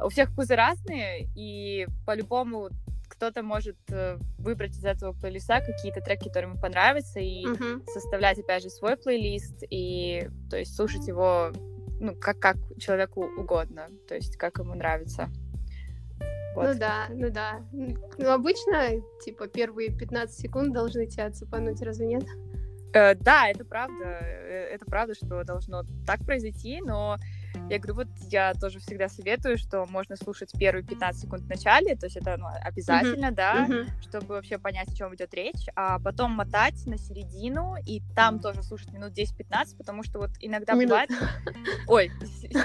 у 0.03 0.09
всех 0.09 0.29
вкусы 0.31 0.55
разные, 0.55 1.27
и 1.35 1.87
по-любому 2.05 2.69
кто-то 3.07 3.41
может 3.41 3.77
э, 3.89 4.17
выбрать 4.37 4.71
из 4.77 4.85
этого 4.85 5.13
плейлиста 5.13 5.61
какие-то 5.61 6.01
треки, 6.01 6.27
которые 6.27 6.51
ему 6.51 6.59
понравятся, 6.61 7.19
и 7.19 7.45
Мгм. 7.47 7.83
составлять, 7.87 8.37
опять 8.39 8.63
же, 8.63 8.69
свой 8.69 8.95
плейлист, 8.97 9.63
и, 9.69 10.29
то 10.49 10.57
есть, 10.57 10.75
слушать 10.75 11.07
его, 11.07 11.51
ну, 11.99 12.15
как, 12.15 12.37
как 12.39 12.57
человеку 12.79 13.25
угодно, 13.37 13.87
то 14.07 14.15
есть, 14.15 14.37
как 14.37 14.59
ему 14.59 14.75
нравится. 14.75 15.29
Вот. 16.55 16.73
Ну 16.73 16.79
да, 16.79 17.07
ну 17.09 17.29
да. 17.29 17.61
Ну, 17.71 18.29
обычно, 18.31 19.01
типа, 19.23 19.47
первые 19.47 19.89
15 19.95 20.37
секунд 20.39 20.73
должны 20.73 21.05
тебя 21.07 21.31
цепануть, 21.31 21.81
разве 21.81 22.07
нет? 22.07 22.25
Э, 22.93 23.15
да, 23.15 23.47
это 23.49 23.63
правда. 23.63 24.19
э, 24.21 24.73
Это 24.73 24.85
правда, 24.85 25.13
что 25.13 25.43
должно 25.43 25.83
так 26.05 26.19
произойти, 26.25 26.81
но 26.81 27.17
я 27.69 27.79
говорю, 27.79 27.95
вот 27.95 28.07
я 28.29 28.53
тоже 28.53 28.79
всегда 28.79 29.09
советую, 29.09 29.57
что 29.57 29.85
можно 29.85 30.15
слушать 30.15 30.51
первые 30.57 30.83
15 30.83 31.21
секунд 31.21 31.43
в 31.43 31.49
начале, 31.49 31.95
то 31.95 32.05
есть 32.05 32.17
это 32.17 32.37
ну, 32.37 32.47
обязательно, 32.61 33.31
да, 33.31 33.65
Мгм. 33.67 33.87
чтобы 34.01 34.35
вообще 34.35 34.57
понять, 34.57 34.89
о 34.89 34.95
чем 34.95 35.15
идет 35.15 35.33
речь, 35.33 35.67
а 35.75 35.99
потом 35.99 36.31
мотать 36.31 36.85
на 36.85 36.97
середину 36.97 37.75
и 37.85 38.01
там 38.15 38.39
тоже 38.39 38.63
слушать 38.63 38.91
минут 38.93 39.13
10-15, 39.13 39.77
потому 39.77 40.03
что 40.03 40.19
вот 40.19 40.31
иногда 40.39 40.73
Минут. 40.73 40.89
бывает... 40.89 41.09
Ой, 41.87 42.11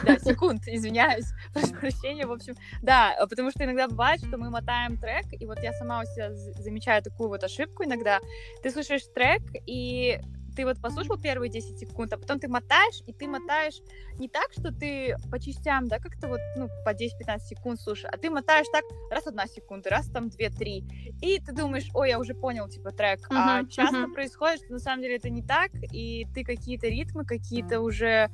да, 0.04 0.18
секунд, 0.18 0.62
извиняюсь, 0.66 1.26
прошу 1.52 1.74
прощения, 1.74 2.26
в 2.26 2.32
общем, 2.32 2.54
да, 2.82 3.14
а 3.18 3.26
потому 3.26 3.50
что 3.50 3.64
иногда 3.64 3.88
бывает, 3.88 4.24
что 4.24 4.36
мы 4.38 4.50
мотаем 4.50 4.96
трек, 4.96 5.26
и 5.30 5.46
вот 5.46 5.62
я 5.62 5.72
сама 5.72 6.00
у 6.00 6.04
себя 6.04 6.32
замечаю 6.32 7.02
такую 7.02 7.28
вот 7.28 7.42
ошибку 7.44 7.84
иногда, 7.84 8.20
ты 8.62 8.70
слушаешь 8.70 9.02
трек, 9.14 9.42
и 9.66 10.20
ты 10.54 10.64
вот 10.64 10.80
послушал 10.80 11.18
первые 11.18 11.50
10 11.50 11.78
секунд, 11.78 12.12
а 12.12 12.18
потом 12.18 12.38
ты 12.38 12.48
мотаешь, 12.48 13.02
и 13.06 13.12
ты 13.12 13.26
мотаешь 13.26 13.80
не 14.18 14.28
так, 14.28 14.52
что 14.52 14.72
ты 14.72 15.16
по 15.30 15.38
частям, 15.38 15.88
да, 15.88 15.98
как-то 15.98 16.28
вот, 16.28 16.40
ну, 16.56 16.68
по 16.84 16.94
10-15 16.94 17.46
секунд 17.46 17.80
слушаешь, 17.80 18.12
а 18.12 18.18
ты 18.18 18.30
мотаешь 18.30 18.66
так, 18.72 18.84
раз 19.10 19.26
одна 19.26 19.46
секунда, 19.46 19.90
раз 19.90 20.06
там 20.06 20.28
две-три, 20.28 20.84
и 21.20 21.38
ты 21.38 21.52
думаешь, 21.52 21.88
ой, 21.94 22.10
я 22.10 22.18
уже 22.18 22.34
понял, 22.34 22.68
типа, 22.68 22.92
трек, 22.92 23.20
а 23.30 23.60
Мгм, 23.60 23.68
часто 23.70 24.02
мгм. 24.02 24.12
происходит, 24.12 24.60
что 24.64 24.72
на 24.72 24.78
самом 24.78 25.02
деле 25.02 25.16
это 25.16 25.30
не 25.30 25.42
так, 25.42 25.70
и 25.92 26.26
ты 26.34 26.44
какие-то 26.44 26.88
ритмы, 26.88 27.24
какие-то 27.24 27.80
уже 27.80 28.30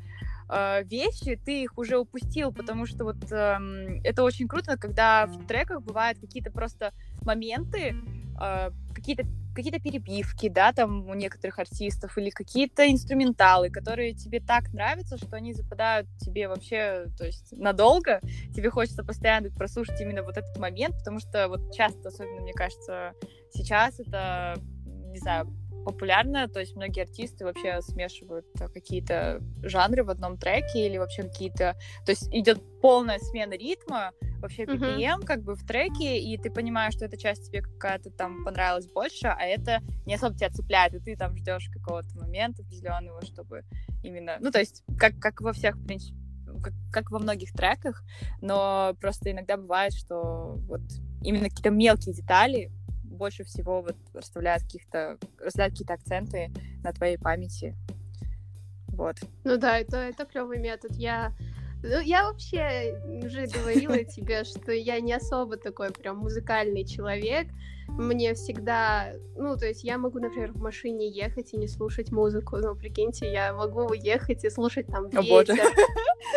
э, 0.49 0.83
вещи, 0.85 1.37
ты 1.37 1.63
их 1.63 1.77
уже 1.77 1.99
упустил, 1.99 2.53
потому 2.53 2.87
что 2.87 3.05
вот 3.05 3.31
эм, 3.31 4.01
это 4.03 4.23
очень 4.23 4.49
круто, 4.49 4.77
когда 4.77 5.27
в 5.27 5.47
треках 5.47 5.83
бывают 5.83 6.19
какие-то 6.19 6.51
просто 6.51 6.93
моменты, 7.25 7.95
э, 8.41 8.71
какие-то 8.95 9.25
какие-то 9.59 9.81
перебивки, 9.81 10.49
да, 10.49 10.73
там 10.73 11.09
у 11.09 11.15
некоторых 11.15 11.59
артистов, 11.59 12.17
или 12.17 12.31
какие-то 12.31 12.89
инструменталы, 12.89 13.71
которые 13.71 14.15
тебе 14.15 14.39
так 14.39 14.73
нравятся, 14.73 15.19
что 15.19 15.35
они 15.35 15.53
западают 15.53 16.09
тебе 16.19 16.47
вообще, 16.47 17.07
то 17.19 17.27
есть 17.27 17.53
надолго, 17.53 18.21
тебе 18.55 18.71
хочется 18.71 19.03
постоянно 19.03 19.51
прослушать 19.51 20.01
именно 20.01 20.23
вот 20.23 20.37
этот 20.37 20.57
момент, 20.59 20.97
потому 20.99 21.19
что 21.19 21.49
вот 21.49 21.75
часто, 21.75 22.09
особенно, 22.09 22.43
мне 22.43 22.53
кажется, 22.53 23.15
сейчас 23.51 23.99
это, 23.99 24.55
не 25.11 25.19
знаю, 25.19 25.49
популярно, 25.85 26.49
то 26.49 26.61
есть 26.61 26.77
многие 26.77 27.03
артисты 27.03 27.45
вообще 27.45 27.81
смешивают 27.83 28.47
э, 28.61 28.69
какие-то 28.69 29.41
жанры 29.63 30.05
в 30.05 30.11
одном 30.11 30.39
треке 30.39 30.87
или 30.87 30.99
вообще 30.99 31.23
какие-то... 31.23 31.77
То 32.05 32.13
есть 32.13 32.29
идет 32.33 32.63
полная 32.81 33.19
смена 33.19 33.53
ритма, 33.53 34.13
вообще. 34.41 34.65
BPM 34.65 35.25
как 35.25 35.43
бы 35.43 35.55
в 35.55 35.67
треке, 35.67 36.19
и 36.19 36.37
ты 36.39 36.51
понимаешь, 36.51 36.95
что 36.95 37.05
эта 37.05 37.17
часть 37.17 37.47
тебе 37.47 37.63
какая-то 37.63 38.11
там 38.11 38.45
понравилась 38.45 38.87
больше, 38.87 39.29
а 39.29 39.43
это 39.43 39.81
не 40.07 40.15
особо 40.15 40.37
тебя 40.37 40.51
цепляет, 40.51 40.95
и 40.95 41.01
ты 41.01 41.17
там 41.17 41.37
ждешь 41.37 41.69
какого-то 41.73 42.17
момента 42.19 42.63
определенного, 42.63 43.25
чтобы 43.25 43.65
именно... 44.03 44.37
Ну, 44.41 44.51
то 44.51 44.59
есть 44.59 44.85
как, 44.99 45.19
как 45.19 45.41
во 45.41 45.53
всех, 45.53 45.77
в 45.77 45.85
принципе, 45.87 46.17
как, 46.63 46.73
как 46.93 47.11
во 47.11 47.19
многих 47.19 47.53
треках, 47.53 48.03
но 48.41 48.95
просто 49.01 49.31
иногда 49.31 49.57
бывает, 49.57 49.93
что 49.93 50.57
вот 50.69 50.83
именно 51.23 51.45
какие-то 51.45 51.71
мелкие 51.71 52.15
детали 52.15 52.71
больше 53.19 53.45
всего 53.45 53.83
вот 53.83 53.97
расставляют 54.15 54.63
каких-то 54.63 55.19
расставляют 55.39 55.75
какие-то 55.75 55.95
акценты 55.95 56.51
на 56.83 56.93
твоей 56.93 57.19
памяти. 57.19 57.77
Вот. 58.99 59.17
Ну 59.45 59.57
да, 59.57 59.79
это, 59.79 59.99
это 59.99 60.25
клевый 60.25 60.59
метод. 60.59 60.93
Я, 60.97 61.33
ну, 61.83 62.01
я 62.01 62.25
вообще 62.25 63.01
уже 63.25 63.47
говорила 63.47 64.03
тебе, 64.05 64.45
что 64.45 64.73
я 64.73 65.01
не 65.01 65.13
особо 65.13 65.57
такой 65.57 65.93
прям 65.93 66.19
музыкальный 66.19 66.85
человек. 66.85 67.49
Мне 67.89 68.35
всегда, 68.35 69.13
ну, 69.37 69.57
то 69.57 69.67
есть 69.67 69.83
я 69.83 69.97
могу, 69.99 70.19
например, 70.19 70.53
в 70.53 70.61
машине 70.61 71.09
ехать 71.09 71.55
и 71.55 71.57
не 71.57 71.69
слушать 71.69 72.13
музыку. 72.13 72.57
Ну, 72.59 72.75
прикиньте, 72.75 73.33
я 73.33 73.55
могу 73.55 73.93
ехать 73.95 74.45
и 74.45 74.51
слушать 74.51 74.87
там 74.89 75.07
О, 75.07 75.23
ветер. 75.23 75.57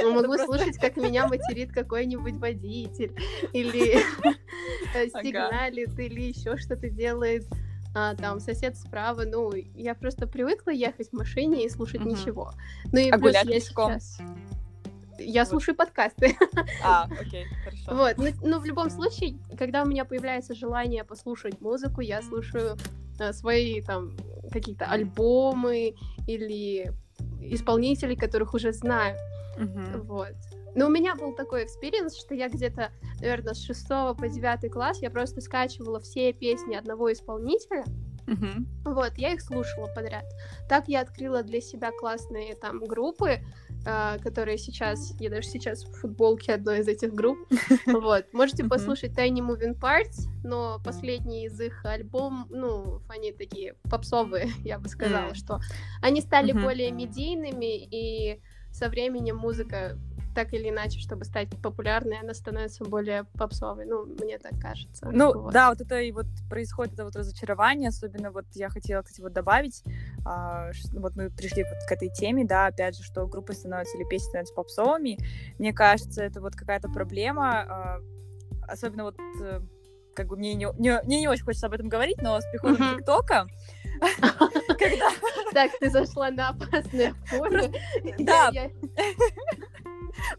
Ну, 0.02 0.14
Могу 0.22 0.38
слушать, 0.38 0.78
как 0.78 0.96
меня 0.96 1.28
материт 1.28 1.74
какой-нибудь 1.74 2.36
водитель. 2.36 3.14
Или 3.54 3.98
сигналит, 5.24 5.98
или 6.00 6.22
еще 6.22 6.58
что-то 6.58 6.90
делает. 6.90 7.46
а, 7.94 8.16
там 8.16 8.40
сосед 8.40 8.78
справа, 8.78 9.24
ну, 9.26 9.52
я 9.76 9.96
просто 9.96 10.26
привыкла 10.28 10.72
ехать 10.72 11.10
в 11.10 11.14
машине 11.14 11.66
и 11.66 11.70
слушать 11.70 12.02
Мгм. 12.02 12.10
ничего. 12.12 12.54
Ну 12.92 13.00
и 13.00 13.10
А 13.12 13.18
плюс 13.18 13.34
я 13.34 13.44
пешком? 13.46 14.00
сейчас... 14.00 14.18
Я 15.20 15.42
Вот. 15.42 15.50
слушаю 15.50 15.76
подкасты. 15.76 16.36
А, 16.84 17.08
окей, 17.20 17.46
хорошо. 17.64 17.96
Вот, 17.96 18.18
ну, 18.18 18.32
ну, 18.50 18.60
в 18.60 18.66
любом 18.66 18.90
случае, 18.90 19.38
когда 19.58 19.84
у 19.84 19.86
меня 19.86 20.06
появляется 20.06 20.56
желание 20.56 21.04
послушать 21.04 21.60
музыку, 21.62 22.02
я 22.02 22.22
слушаю 22.22 22.78
э, 23.20 23.34
свои 23.34 23.82
там 23.82 24.16
какие-то 24.52 24.86
альбомы 24.86 25.94
или 26.28 26.92
исполнителей, 27.42 28.16
которых 28.16 28.54
уже 28.54 28.72
знаю. 28.72 29.16
Мгм. 29.58 30.02
Вот. 30.04 30.34
Но 30.76 30.88
у 30.88 30.90
меня 30.90 31.16
был 31.16 31.34
такой 31.34 31.66
experience, 31.66 32.16
что 32.18 32.34
я 32.34 32.50
где-то, 32.50 32.92
наверное, 33.20 33.54
с 33.54 33.64
6 33.64 33.88
по 33.88 34.28
9 34.28 34.72
класс 34.72 35.02
я 35.02 35.10
просто 35.10 35.42
скачивала 35.42 36.00
все 36.00 36.34
песни 36.34 36.76
одного 36.76 37.12
исполнителя, 37.12 37.84
Мгм. 38.28 38.68
вот, 38.86 39.18
я 39.18 39.34
их 39.34 39.42
слушала 39.42 39.88
подряд. 39.94 40.24
Так 40.70 40.88
я 40.88 41.02
открыла 41.02 41.44
для 41.44 41.60
себя 41.60 41.92
классные 41.92 42.56
там 42.56 42.80
группы, 42.80 43.40
а, 43.86 44.20
которые 44.20 44.58
сейчас, 44.58 45.14
я 45.20 45.30
даже 45.30 45.48
сейчас 45.48 45.84
в 45.84 45.94
футболке 46.00 46.54
одной 46.54 46.80
из 46.80 46.88
этих 46.88 47.14
групп. 47.14 47.38
Вот, 48.02 48.26
можете 48.32 48.64
послушать 48.64 49.12
Tiny 49.18 49.40
Moving 49.40 49.78
Parts, 49.78 50.30
но 50.44 50.80
последний 50.84 51.46
из 51.46 51.60
их 51.60 51.84
альбом, 51.84 52.46
ну, 52.50 53.02
они 53.10 53.32
такие 53.32 53.76
попсовые, 53.90 54.50
я 54.64 54.80
бы 54.80 54.88
сказала, 54.88 55.36
что 55.36 55.60
они 56.02 56.22
стали 56.22 56.54
более 56.54 56.92
медийными, 56.92 57.84
и 57.84 58.42
со 58.72 58.88
временем 58.88 59.36
музыка 59.36 59.98
так 60.34 60.54
или 60.54 60.70
иначе, 60.70 61.00
чтобы 61.00 61.26
стать 61.26 61.50
популярной, 61.62 62.20
она 62.20 62.34
становится 62.34 62.84
более 62.84 63.24
попсовой. 63.38 63.86
Ну, 63.86 64.06
мне 64.06 64.38
так 64.38 64.54
кажется. 64.60 65.10
Ну, 65.12 65.34
Вот. 65.34 65.54
да, 65.54 65.70
вот 65.70 65.82
это 65.82 66.00
и 66.00 66.12
вот 66.12 66.26
происходит 66.50 66.94
это 66.94 67.06
вот 67.06 67.16
разочарование, 67.16 67.90
особенно 67.90 68.32
вот 68.32 68.46
я 68.54 68.70
хотела, 68.70 69.02
кстати, 69.02 69.22
вот 69.22 69.34
добавить, 69.34 69.84
а, 70.26 70.72
вот 70.94 71.16
мы 71.16 71.30
пришли 71.30 71.64
вот 71.64 71.78
к 71.88 71.92
этой 71.92 72.10
теме, 72.10 72.46
да, 72.46 72.68
опять 72.68 72.98
же, 72.98 73.04
что 73.04 73.28
группы 73.28 73.54
становятся 73.54 73.98
или 73.98 74.06
песни 74.06 74.28
становятся 74.28 74.54
попсовыми, 74.56 75.18
мне 75.60 75.74
кажется, 75.74 76.24
это 76.24 76.42
вот 76.42 76.56
какая-то 76.56 76.90
проблема, 76.90 77.62
а, 77.62 78.02
особенно 78.68 79.04
вот 79.06 79.16
э, 79.42 79.62
как 80.14 80.28
бы 80.28 80.38
мне 80.38 80.54
не, 80.56 80.68
не- 80.78 81.02
мне 81.04 81.20
не 81.20 81.28
очень 81.28 81.44
хочется 81.44 81.68
об 81.68 81.74
этом 81.74 81.90
говорить, 81.90 82.22
но 82.22 82.40
с 82.40 82.46
приходом 82.52 82.82
Мгм. 82.82 82.98
ТикТока, 82.98 83.48
когда 84.80 85.10
Так, 85.54 85.72
ты 85.80 85.90
зашла 85.90 86.32
на 86.32 86.50
опасное 86.50 87.14
поле. 87.30 87.72
Да. 88.20 88.52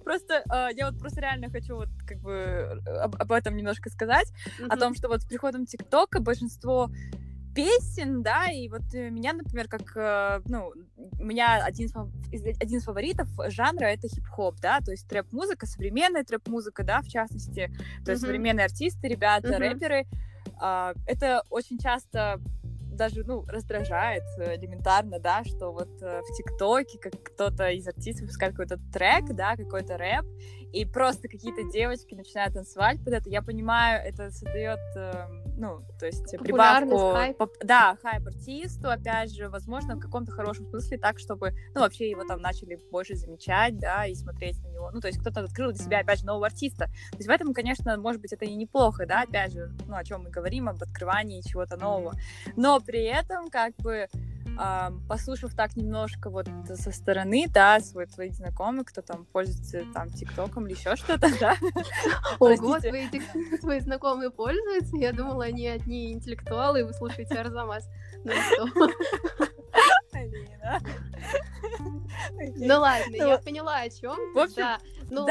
Просто 0.05 0.43
э, 0.51 0.69
я 0.77 0.91
вот 0.91 0.99
просто 0.99 1.21
реально 1.21 1.51
хочу 1.51 1.77
вот 1.77 1.89
как 2.07 2.19
бы 2.19 2.83
об, 3.03 3.17
об 3.17 3.33
этом 3.33 3.57
немножко 3.57 3.91
сказать, 3.91 4.33
mm-hmm. 4.59 4.69
о 4.69 4.77
том, 4.77 4.95
что 4.95 5.09
вот 5.09 5.23
с 5.23 5.27
приходом 5.27 5.67
ТикТока 5.67 6.21
большинство 6.21 6.91
песен, 7.55 8.23
да, 8.23 8.47
и 8.51 8.69
вот 8.69 8.83
э, 8.95 9.11
меня, 9.11 9.33
например, 9.33 9.69
как, 9.69 9.93
э, 9.95 10.41
ну, 10.47 10.73
у 10.97 11.25
меня 11.25 11.63
один 11.65 11.87
из, 11.87 11.95
один 12.61 12.79
из 12.79 12.85
фаворитов 12.85 13.29
жанра 13.49 13.87
это 13.87 14.09
хип-хоп, 14.09 14.59
да, 14.61 14.81
то 14.81 14.91
есть 14.91 15.07
трэп-музыка, 15.09 15.67
современная 15.67 16.25
трэп-музыка, 16.25 16.83
да, 16.83 17.03
в 17.03 17.09
частности, 17.09 17.71
то 18.05 18.13
есть 18.13 18.23
mm-hmm. 18.23 18.27
современные 18.27 18.65
артисты, 18.65 19.09
ребята, 19.09 19.49
mm-hmm. 19.49 19.59
рэперы, 19.59 20.07
а, 20.59 20.95
это 21.07 21.43
очень 21.51 21.79
часто 21.79 22.41
даже, 22.97 23.25
ну, 23.25 23.45
раздражает 23.47 24.25
э, 24.39 24.57
элементарно, 24.57 25.19
да, 25.19 25.45
что 25.45 25.73
вот 25.73 26.01
в 26.01 26.37
ТикТоке 26.37 26.99
как 26.99 27.23
кто-то 27.23 27.69
из 27.71 27.87
артистов 27.87 28.23
выпускает 28.23 28.53
какой-то 28.53 28.79
трек, 28.93 29.25
да, 29.35 29.57
какой-то 29.57 29.97
рэп, 29.97 30.25
и 30.73 30.85
просто 30.87 31.29
какие-то 31.29 31.65
девочки 31.71 32.15
начинают 32.15 32.55
танцевать 32.55 32.99
под 33.05 33.15
это. 33.15 33.29
Я 33.29 33.43
понимаю, 33.43 34.03
это 34.03 34.31
создает, 34.31 34.81
э, 34.97 35.29
ну, 35.63 35.81
то 35.97 36.07
есть 36.07 36.29
прибавку... 36.41 37.13
Хайп. 37.13 37.39
Поп, 37.39 37.53
да, 37.63 37.97
хайп 38.03 38.27
артисту, 38.27 38.91
опять 38.91 39.33
же, 39.33 39.49
возможно, 39.49 39.95
в 39.95 40.01
каком-то 40.01 40.33
хорошем 40.33 40.67
смысле 40.67 40.99
так, 40.99 41.21
чтобы, 41.21 41.55
ну, 41.73 41.83
вообще 41.83 42.11
его 42.11 42.25
там 42.25 42.41
начали 42.41 42.81
больше 42.91 43.15
замечать, 43.15 43.79
да, 43.79 44.07
и 44.07 44.15
смотреть 44.17 44.61
на 44.65 44.69
него. 44.69 44.91
Ну, 44.91 45.01
то 45.01 45.07
есть 45.07 45.21
кто-то 45.21 45.41
открыл 45.41 45.71
для 45.71 45.85
себя, 45.85 46.01
опять 46.01 46.19
же, 46.19 46.27
нового 46.27 46.47
артиста. 46.47 46.87
То 47.13 47.19
есть 47.19 47.29
в 47.29 47.31
этом, 47.31 47.55
конечно, 47.55 47.97
может 47.97 48.21
быть, 48.21 48.33
это 48.33 48.45
и 48.45 48.57
неплохо, 48.57 49.07
да, 49.07 49.23
опять 49.23 49.53
же, 49.53 49.71
ну, 49.87 49.95
о 49.95 50.03
чем 50.03 50.25
мы 50.25 50.31
говорим, 50.31 50.69
об 50.69 50.83
открывании 50.83 51.43
чего-то 51.43 51.77
нового. 51.77 52.15
Но 52.57 52.81
при 52.81 53.05
этом, 53.05 53.49
как 53.49 53.77
бы, 53.77 54.09
послушав 55.09 55.55
так 55.55 55.77
немножко 55.77 56.31
вот 56.31 56.49
со 56.75 56.91
стороны, 56.91 57.47
да, 57.49 57.81
свой 57.81 58.07
твои 58.07 58.31
знакомые, 58.31 58.85
кто 58.85 59.03
там 59.03 59.25
пользуется 59.25 59.85
там 59.93 60.11
ТикТоком 60.11 60.67
или 60.67 60.75
еще 60.75 60.97
что-то, 60.97 61.29
да. 61.41 61.57
Ого, 62.39 62.81
твои, 62.81 63.09
твои 63.61 63.81
знакомые 63.81 64.31
пользуются? 64.31 64.97
Я 64.97 65.13
думала, 65.13 65.45
они 65.45 65.69
одни 65.69 66.13
интеллектуалы, 66.13 66.81
и 66.81 66.83
вы 66.83 66.93
слушаете 66.93 67.35
Арзамас. 67.35 67.89
Ну 68.25 68.33
Ну 72.57 72.81
ладно, 72.81 73.17
я 73.17 73.39
поняла, 73.39 73.81
о 73.81 73.91
чем. 73.91 74.17
В 74.35 74.39
общем, 74.39 74.57
да. 74.57 74.79
Ну, 75.11 75.27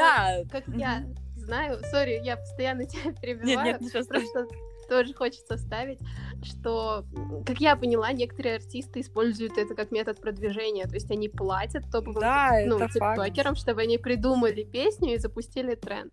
как 0.50 0.66
я 0.68 1.04
знаю, 1.36 1.80
сори, 1.90 2.20
я 2.22 2.36
постоянно 2.36 2.84
тебя 2.86 3.12
перебиваю. 3.12 3.46
Нет, 3.46 3.64
нет, 3.64 3.80
ничего 3.80 4.02
страшного 4.02 4.46
тоже 4.92 5.14
хочется 5.14 5.56
вставить, 5.56 5.98
что, 6.42 7.06
как 7.46 7.60
я 7.60 7.76
поняла, 7.76 8.12
некоторые 8.12 8.56
артисты 8.56 9.00
используют 9.00 9.56
это 9.56 9.74
как 9.74 9.90
метод 9.90 10.20
продвижения, 10.20 10.84
то 10.84 10.94
есть 10.94 11.10
они 11.10 11.30
платят 11.30 11.90
топовым 11.90 12.20
да, 12.20 12.60
ну, 12.66 12.78
тиктокерам, 12.78 13.56
чтобы 13.56 13.82
они 13.82 13.96
придумали 13.96 14.64
песню 14.64 15.14
и 15.14 15.18
запустили 15.18 15.74
тренд. 15.74 16.12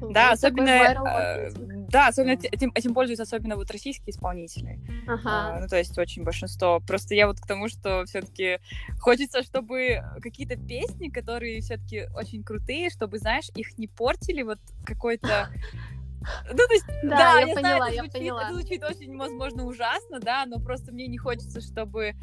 Да, 0.00 0.30
вот 0.30 0.34
особенно, 0.34 0.70
э, 0.70 1.50
да, 1.88 2.06
особенно 2.06 2.34
этим, 2.34 2.70
этим 2.72 2.94
пользуются 2.94 3.24
особенно 3.24 3.56
вот 3.56 3.68
российские 3.72 4.10
исполнители. 4.10 4.78
Ага. 5.08 5.22
А, 5.24 5.60
ну, 5.60 5.66
то 5.66 5.76
есть 5.76 5.98
очень 5.98 6.22
большинство. 6.22 6.78
Просто 6.86 7.16
я 7.16 7.26
вот 7.26 7.40
к 7.40 7.46
тому, 7.48 7.68
что 7.68 8.04
все-таки 8.04 8.60
хочется, 9.00 9.42
чтобы 9.42 10.04
какие-то 10.22 10.54
песни, 10.54 11.08
которые 11.08 11.60
все-таки 11.62 12.06
очень 12.14 12.44
крутые, 12.44 12.90
чтобы, 12.90 13.18
знаешь, 13.18 13.48
их 13.56 13.76
не 13.76 13.88
портили 13.88 14.42
вот 14.42 14.60
какой-то 14.86 15.48
ну, 16.50 16.56
то 16.56 16.72
есть, 16.72 16.86
да, 17.02 17.16
да 17.16 17.40
я, 17.40 17.46
я 17.46 17.54
поняла, 17.54 17.76
знаю, 17.76 17.82
это 17.82 17.92
звучит, 17.94 18.14
я 18.14 18.20
поняла. 18.20 18.42
Это 18.42 18.52
звучит 18.52 18.84
очень, 18.84 19.16
возможно, 19.16 19.64
ужасно, 19.64 20.20
да, 20.20 20.46
но 20.46 20.60
просто 20.60 20.92
мне 20.92 21.06
не 21.06 21.18
хочется, 21.18 21.60
чтобы 21.60 22.06
э, 22.06 22.14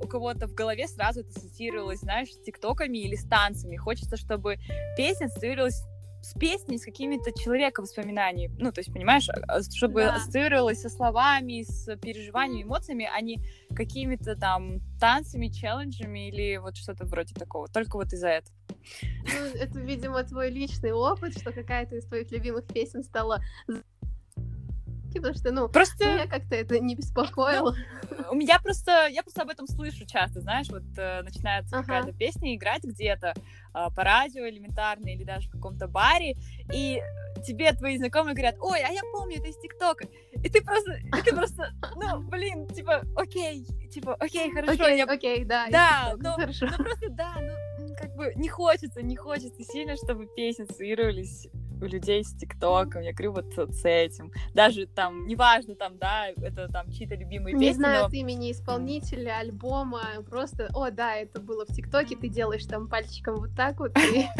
у 0.00 0.06
кого-то 0.06 0.46
в 0.46 0.54
голове 0.54 0.86
сразу 0.88 1.20
это 1.20 1.30
ассоциировалось, 1.30 2.00
знаешь, 2.00 2.32
с 2.32 2.42
тиктоками 2.42 2.98
или 2.98 3.16
с 3.16 3.24
танцами. 3.24 3.76
Хочется, 3.76 4.16
чтобы 4.16 4.58
песня 4.96 5.26
ассоциировалась 5.26 5.82
с 6.22 6.34
песней, 6.34 6.78
с 6.78 6.84
какими-то 6.84 7.32
человека 7.32 7.82
воспоминаниями. 7.82 8.54
Ну, 8.58 8.72
то 8.72 8.80
есть, 8.80 8.92
понимаешь, 8.92 9.28
а, 9.28 9.40
а, 9.48 9.62
чтобы 9.62 10.02
да. 10.02 10.14
ассоциировалось 10.14 10.80
со 10.80 10.88
словами, 10.88 11.62
с 11.62 11.96
переживаниями, 11.96 12.62
эмоциями, 12.62 13.10
а 13.12 13.20
не 13.20 13.42
какими-то 13.74 14.36
там 14.36 14.80
танцами, 15.00 15.48
челленджами 15.48 16.28
или 16.28 16.58
вот 16.58 16.76
что-то 16.76 17.04
вроде 17.06 17.34
такого. 17.34 17.66
Только 17.68 17.96
вот 17.96 18.12
из-за 18.12 18.28
этого. 18.28 18.56
Ну, 19.24 19.46
это, 19.54 19.80
видимо, 19.80 20.22
твой 20.22 20.50
личный 20.50 20.92
опыт, 20.92 21.38
что 21.38 21.52
какая-то 21.52 21.96
из 21.96 22.06
твоих 22.06 22.30
любимых 22.30 22.66
песен 22.66 23.02
стала 23.02 23.40
потому 25.18 25.34
что, 25.34 25.52
ну, 25.52 25.68
просто 25.68 26.04
меня 26.04 26.26
как-то 26.26 26.54
это 26.54 26.78
не 26.78 26.94
беспокоило. 26.94 27.74
Ну, 28.10 28.30
у 28.30 28.34
меня 28.34 28.58
просто, 28.58 29.08
я 29.08 29.22
просто 29.22 29.42
об 29.42 29.48
этом 29.48 29.66
слышу 29.66 30.06
часто, 30.06 30.40
знаешь, 30.40 30.68
вот 30.68 30.82
э, 30.96 31.22
начинается 31.22 31.76
ага. 31.76 31.86
какая-то 31.86 32.12
песня 32.12 32.54
играть 32.54 32.84
где-то 32.84 33.34
э, 33.74 33.86
по 33.94 34.04
радио 34.04 34.48
элементарно 34.48 35.08
или 35.08 35.24
даже 35.24 35.48
в 35.48 35.52
каком-то 35.52 35.88
баре, 35.88 36.36
и 36.72 37.00
тебе 37.46 37.72
твои 37.72 37.98
знакомые 37.98 38.34
говорят, 38.34 38.56
ой, 38.60 38.80
а 38.82 38.88
я 38.90 39.00
помню, 39.12 39.38
это 39.38 39.48
из 39.48 39.58
ТикТока, 39.58 40.06
и 40.32 40.48
ты 40.48 40.62
просто, 40.62 40.92
и 40.94 41.22
ты 41.22 41.34
просто, 41.34 41.72
ну, 41.96 42.20
блин, 42.22 42.68
типа, 42.68 43.02
окей, 43.16 43.64
типа, 43.90 44.14
окей, 44.14 44.52
хорошо, 44.52 44.84
окей, 44.84 44.98
я... 44.98 45.04
окей, 45.04 45.44
да, 45.44 45.66
да, 45.70 46.14
но, 46.18 46.34
хорошо. 46.34 46.66
но 46.66 46.84
просто, 46.84 47.10
да, 47.10 47.34
ну, 47.40 47.94
как 47.96 48.14
бы 48.14 48.32
не 48.36 48.48
хочется, 48.48 49.02
не 49.02 49.16
хочется 49.16 49.62
сильно, 49.64 49.96
чтобы 49.96 50.26
песни 50.26 50.64
ассоциировались 50.64 51.48
у 51.82 51.86
людей 51.86 52.24
с 52.24 52.32
ТикТоком, 52.34 53.02
я 53.02 53.12
говорю 53.12 53.32
вот 53.32 53.74
с 53.74 53.84
этим. 53.84 54.32
Даже 54.54 54.86
там, 54.86 55.26
неважно, 55.26 55.74
там, 55.74 55.98
да, 55.98 56.28
это 56.28 56.68
там 56.68 56.90
чьи-то 56.90 57.14
любимые 57.14 57.54
не 57.54 57.66
песни, 57.66 57.78
знаю 57.78 58.08
но... 58.08 58.14
имени 58.14 58.52
исполнителя, 58.52 59.38
альбома, 59.38 60.02
просто, 60.28 60.68
о, 60.74 60.90
да, 60.90 61.16
это 61.16 61.40
было 61.40 61.64
в 61.66 61.74
ТикТоке, 61.74 62.16
ты 62.16 62.28
делаешь 62.28 62.64
там 62.64 62.88
пальчиком 62.88 63.36
вот 63.36 63.54
так 63.56 63.78
вот, 63.80 63.96
и... 63.98 64.26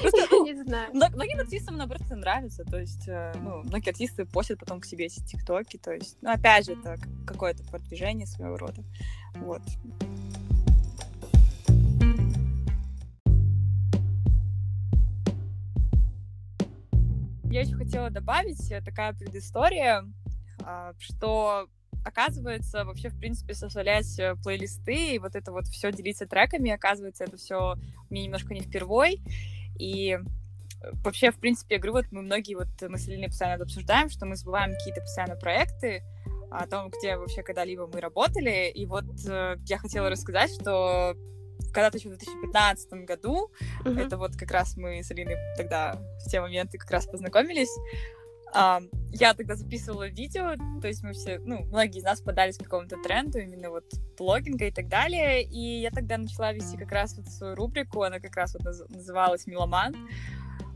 Просто, 0.00 0.36
не 0.44 0.54
знаю. 0.62 0.90
Многим 0.92 1.40
артистам, 1.40 1.76
наоборот, 1.76 2.02
это 2.04 2.16
нравится. 2.16 2.64
То 2.64 2.78
есть, 2.78 3.08
э, 3.08 3.32
ну, 3.42 3.62
многие 3.62 3.90
артисты 3.90 4.24
постят 4.24 4.58
потом 4.58 4.80
к 4.80 4.84
себе 4.84 5.06
эти 5.06 5.20
тиктоки. 5.24 5.78
То 5.78 5.92
есть, 5.92 6.16
ну, 6.22 6.30
опять 6.30 6.66
же, 6.66 6.72
это 6.72 6.96
какое-то 7.26 7.62
продвижение 7.64 8.26
своего 8.26 8.56
рода. 8.56 8.82
Вот. 9.36 9.62
Я 17.50 17.62
еще 17.62 17.74
хотела 17.74 18.10
добавить 18.10 18.70
э, 18.70 18.80
такая 18.80 19.12
предыстория, 19.12 20.04
а, 20.64 20.92
что 20.98 21.66
оказывается, 22.04 22.84
вообще, 22.84 23.08
в 23.08 23.18
принципе, 23.18 23.54
составлять 23.54 24.18
э, 24.20 24.36
плейлисты 24.36 25.14
и 25.14 25.18
вот 25.18 25.34
это 25.34 25.50
вот 25.50 25.66
все 25.66 25.90
делиться 25.90 26.26
треками, 26.26 26.70
оказывается, 26.70 27.24
это 27.24 27.36
все 27.36 27.74
мне 28.08 28.22
немножко 28.22 28.54
не 28.54 28.60
впервой. 28.60 29.20
И 29.80 30.12
э, 30.12 30.20
вообще, 31.02 31.32
в 31.32 31.40
принципе, 31.40 31.74
я 31.74 31.80
говорю, 31.80 31.94
вот 31.94 32.12
мы 32.12 32.22
многие, 32.22 32.54
вот 32.54 32.68
мы 32.88 32.96
с 32.98 33.08
Алиной 33.08 33.28
постоянно 33.28 33.64
обсуждаем, 33.64 34.10
что 34.10 34.26
мы 34.26 34.36
забываем 34.36 34.72
какие-то 34.74 35.00
постоянно 35.00 35.34
проекты, 35.34 36.04
о 36.50 36.66
том, 36.66 36.90
где 36.90 37.16
вообще 37.16 37.42
когда-либо 37.42 37.86
мы 37.86 38.00
работали. 38.00 38.70
И 38.70 38.86
вот 38.86 39.06
э, 39.28 39.56
я 39.66 39.78
хотела 39.78 40.08
рассказать, 40.08 40.50
что 40.52 41.14
когда-то 41.72 41.98
еще 41.98 42.08
в 42.08 42.16
2015 42.16 42.92
году, 43.04 43.50
uh-huh. 43.84 44.06
это 44.06 44.16
вот 44.16 44.36
как 44.36 44.50
раз 44.50 44.76
мы 44.76 45.02
с 45.02 45.10
Алиной 45.10 45.36
тогда 45.56 45.94
в 46.24 46.30
те 46.30 46.40
моменты 46.40 46.78
как 46.78 46.90
раз 46.90 47.06
познакомились, 47.06 47.70
я 48.52 49.34
тогда 49.34 49.54
записывала 49.54 50.08
видео, 50.08 50.54
то 50.80 50.88
есть 50.88 51.02
мы 51.02 51.12
все, 51.12 51.38
ну, 51.38 51.64
многие 51.66 51.98
из 51.98 52.04
нас 52.04 52.20
подались 52.20 52.56
к 52.56 52.64
какому-то 52.64 52.96
тренду, 53.02 53.38
именно 53.38 53.70
вот 53.70 53.84
блогинга 54.18 54.66
и 54.66 54.70
так 54.70 54.88
далее, 54.88 55.42
и 55.42 55.80
я 55.80 55.90
тогда 55.90 56.18
начала 56.18 56.52
вести 56.52 56.76
как 56.76 56.90
раз 56.92 57.16
вот 57.16 57.28
свою 57.28 57.54
рубрику, 57.54 58.02
она 58.02 58.18
как 58.18 58.36
раз 58.36 58.54
вот 58.54 58.62
наз- 58.62 58.86
называлась 58.88 59.46
«Меломан», 59.46 59.94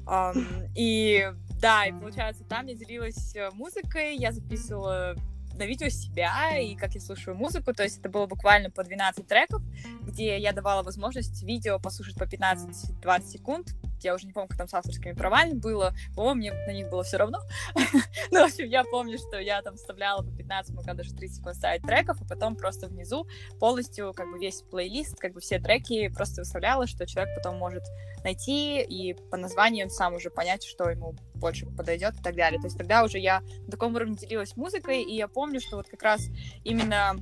um, 0.06 0.68
и 0.76 1.32
да, 1.60 1.86
и 1.86 1.92
получается, 1.92 2.44
там 2.44 2.66
я 2.66 2.74
делилась 2.74 3.34
э, 3.34 3.50
музыкой, 3.52 4.16
я 4.16 4.32
записывала 4.32 5.16
на 5.58 5.66
видео 5.66 5.88
себя 5.88 6.58
и 6.58 6.74
как 6.74 6.94
я 6.94 7.00
слушаю 7.00 7.36
музыку. 7.36 7.72
То 7.72 7.82
есть 7.82 7.98
это 7.98 8.08
было 8.08 8.26
буквально 8.26 8.70
по 8.70 8.84
12 8.84 9.26
треков, 9.26 9.62
где 10.02 10.38
я 10.38 10.52
давала 10.52 10.82
возможность 10.82 11.42
видео 11.42 11.78
послушать 11.78 12.16
по 12.16 12.24
15-20 12.24 13.26
секунд. 13.26 13.74
Я 14.02 14.14
уже 14.14 14.26
не 14.26 14.32
помню, 14.32 14.48
как 14.48 14.58
там 14.58 14.68
с 14.68 14.74
авторскими 14.74 15.12
правами 15.12 15.54
было. 15.54 15.94
По-моему, 16.14 16.38
мне 16.38 16.52
на 16.52 16.72
них 16.72 16.90
было 16.90 17.02
все 17.02 17.16
равно. 17.16 17.38
ну, 18.30 18.40
в 18.40 18.44
общем, 18.44 18.66
я 18.66 18.84
помню, 18.84 19.16
что 19.16 19.38
я 19.38 19.62
там 19.62 19.76
вставляла 19.76 20.22
по 20.22 20.30
15, 20.30 20.74
могла 20.74 20.92
даже 20.92 21.14
30 21.14 21.36
секунд 21.36 21.56
ставить 21.56 21.82
треков, 21.82 22.20
а 22.20 22.24
потом 22.26 22.54
просто 22.54 22.86
внизу 22.88 23.26
полностью 23.58 24.12
как 24.12 24.30
бы 24.30 24.38
весь 24.38 24.60
плейлист, 24.62 25.18
как 25.18 25.32
бы 25.32 25.40
все 25.40 25.58
треки 25.58 26.08
просто 26.08 26.42
выставляла, 26.42 26.86
что 26.86 27.06
человек 27.06 27.34
потом 27.34 27.56
может 27.56 27.84
найти 28.24 28.82
и 28.82 29.14
по 29.30 29.38
названию 29.38 29.86
он 29.86 29.90
сам 29.90 30.14
уже 30.14 30.30
понять, 30.30 30.64
что 30.64 30.90
ему 30.90 31.14
больше 31.34 31.66
подойдет 31.66 32.14
и 32.18 32.22
так 32.22 32.34
далее. 32.36 32.60
То 32.60 32.66
есть 32.66 32.78
тогда 32.78 33.04
уже 33.04 33.18
я 33.18 33.40
на 33.66 33.70
таком 33.70 33.94
уровне 33.94 34.16
делилась 34.16 34.56
музыкой, 34.56 35.02
и 35.02 35.14
я 35.16 35.28
помню, 35.28 35.60
что 35.60 35.76
вот 35.76 35.88
как 35.88 36.02
раз 36.02 36.28
именно 36.64 37.16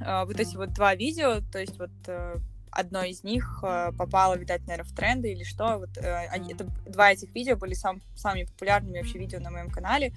э, 0.00 0.24
вот 0.24 0.38
эти 0.38 0.56
вот 0.56 0.72
два 0.72 0.94
видео, 0.94 1.40
то 1.52 1.58
есть 1.58 1.78
вот 1.78 1.90
э, 2.06 2.36
одно 2.70 3.02
из 3.02 3.24
них 3.24 3.60
э, 3.62 3.92
попало, 3.96 4.36
видать, 4.36 4.66
наверное, 4.66 4.88
в 4.88 4.94
тренды 4.94 5.32
или 5.32 5.44
что. 5.44 5.78
Вот, 5.78 5.96
э, 5.96 6.26
они, 6.28 6.52
это, 6.52 6.64
два 6.86 7.12
этих 7.12 7.34
видео 7.34 7.56
были 7.56 7.74
сам, 7.74 8.00
самыми 8.14 8.44
популярными 8.44 8.98
вообще 8.98 9.18
видео 9.18 9.40
на 9.40 9.50
моем 9.50 9.70
канале. 9.70 10.12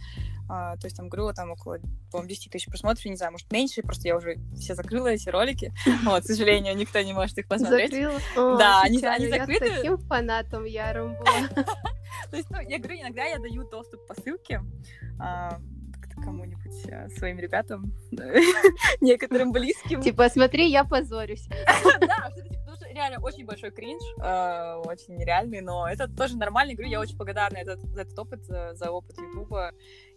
А, 0.54 0.76
то 0.76 0.86
есть 0.88 0.98
там, 0.98 1.08
говорю, 1.08 1.34
там 1.34 1.50
около, 1.52 1.78
по 2.12 2.22
10 2.26 2.52
тысяч 2.52 2.66
просмотров, 2.66 3.06
не 3.06 3.16
знаю, 3.16 3.32
может, 3.32 3.50
меньше, 3.54 3.84
просто 3.84 4.10
я 4.10 4.18
уже 4.18 4.36
все 4.54 4.76
закрыла 4.76 5.08
эти 5.08 5.30
ролики. 5.30 5.72
Вот, 6.04 6.24
к 6.24 6.26
сожалению, 6.26 6.76
никто 6.76 7.00
не 7.00 7.14
может 7.14 7.38
их 7.38 7.48
посмотреть. 7.48 7.94
Закрыла? 7.94 8.20
О, 8.36 8.58
Да, 8.58 8.82
они, 8.82 9.02
они 9.02 9.28
Я 9.28 9.40
закрыты. 9.40 9.68
с 9.68 9.76
таким 9.78 9.98
фанатом 9.98 10.66
ярым 10.66 11.16
была. 11.16 11.48
То 12.32 12.36
есть, 12.36 12.50
ну, 12.50 12.60
я 12.60 12.80
говорю, 12.80 13.00
иногда 13.00 13.24
я 13.24 13.40
даю 13.40 13.64
доступ 13.70 14.06
по 14.08 14.14
ссылке 14.14 14.62
а, 15.22 15.58
кому-нибудь 16.22 16.92
а, 16.92 17.08
своим 17.18 17.40
ребятам, 17.40 17.94
некоторым 19.00 19.54
близким. 19.54 20.02
Типа, 20.02 20.28
смотри, 20.28 20.70
я 20.70 20.84
позорюсь. 20.84 21.48
Да, 22.02 22.30
реально 22.94 23.20
очень 23.22 23.46
большой 23.46 23.72
кринж, 23.72 24.02
э, 24.22 24.76
очень 24.86 25.16
нереальный, 25.16 25.62
но 25.62 25.88
это 25.88 26.08
тоже 26.08 26.38
нормально. 26.38 26.74
Говорю, 26.74 26.90
я 26.92 27.00
очень 27.00 27.18
благодарна 27.18 27.58
этот, 27.58 27.82
за 27.82 28.02
этот 28.02 28.18
опыт, 28.18 28.44
за, 28.46 28.74
за 28.76 28.92
опыт 28.92 29.18
Ютуба 29.18 29.72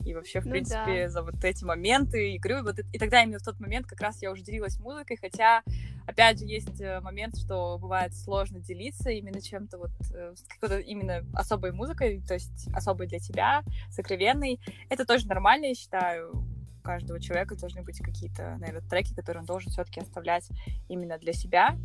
и 0.04 0.14
вообще, 0.14 0.40
в 0.40 0.44
Ну 0.46 0.52
принципе, 0.52 1.08
за 1.08 1.22
вот 1.22 1.42
эти 1.44 1.64
моменты. 1.64 2.32
И 2.32 2.38
говорю, 2.38 2.64
вот, 2.64 2.78
и- 2.78 2.98
тогда 2.98 3.22
именно 3.22 3.38
в 3.38 3.42
тот 3.42 3.58
момент 3.60 3.86
как 3.86 4.00
раз 4.00 4.20
я 4.22 4.30
уже 4.30 4.42
делилась 4.42 4.78
музыкой, 4.78 5.16
хотя, 5.20 5.62
опять 6.06 6.38
же, 6.38 6.46
есть 6.46 6.80
э, 6.80 7.00
момент, 7.00 7.36
что 7.38 7.78
бывает 7.78 8.14
сложно 8.14 8.60
делиться 8.60 9.10
именно 9.10 9.40
чем-то 9.40 9.78
вот, 9.78 9.92
э, 10.12 10.34
какой-то 10.48 10.78
именно 10.78 11.24
особой 11.34 11.72
музыкой, 11.72 12.22
то 12.26 12.34
есть 12.34 12.68
особой 12.74 13.06
для 13.06 13.18
тебя, 13.18 13.62
сокровенной. 13.90 14.60
Это 14.88 15.04
тоже 15.04 15.26
нормально, 15.26 15.66
я 15.66 15.74
считаю. 15.74 16.44
Каждого 16.82 17.18
человека 17.18 17.56
должны 17.56 17.82
быть 17.82 17.98
какие-то, 18.00 18.56
наверное, 18.58 18.82
треки, 18.86 19.14
которые 19.14 19.40
он 19.40 19.46
должен 19.46 19.70
все-таки 19.72 20.00
оставлять 20.00 20.46
именно 20.88 21.16
для 21.16 21.32
себя. 21.32 21.76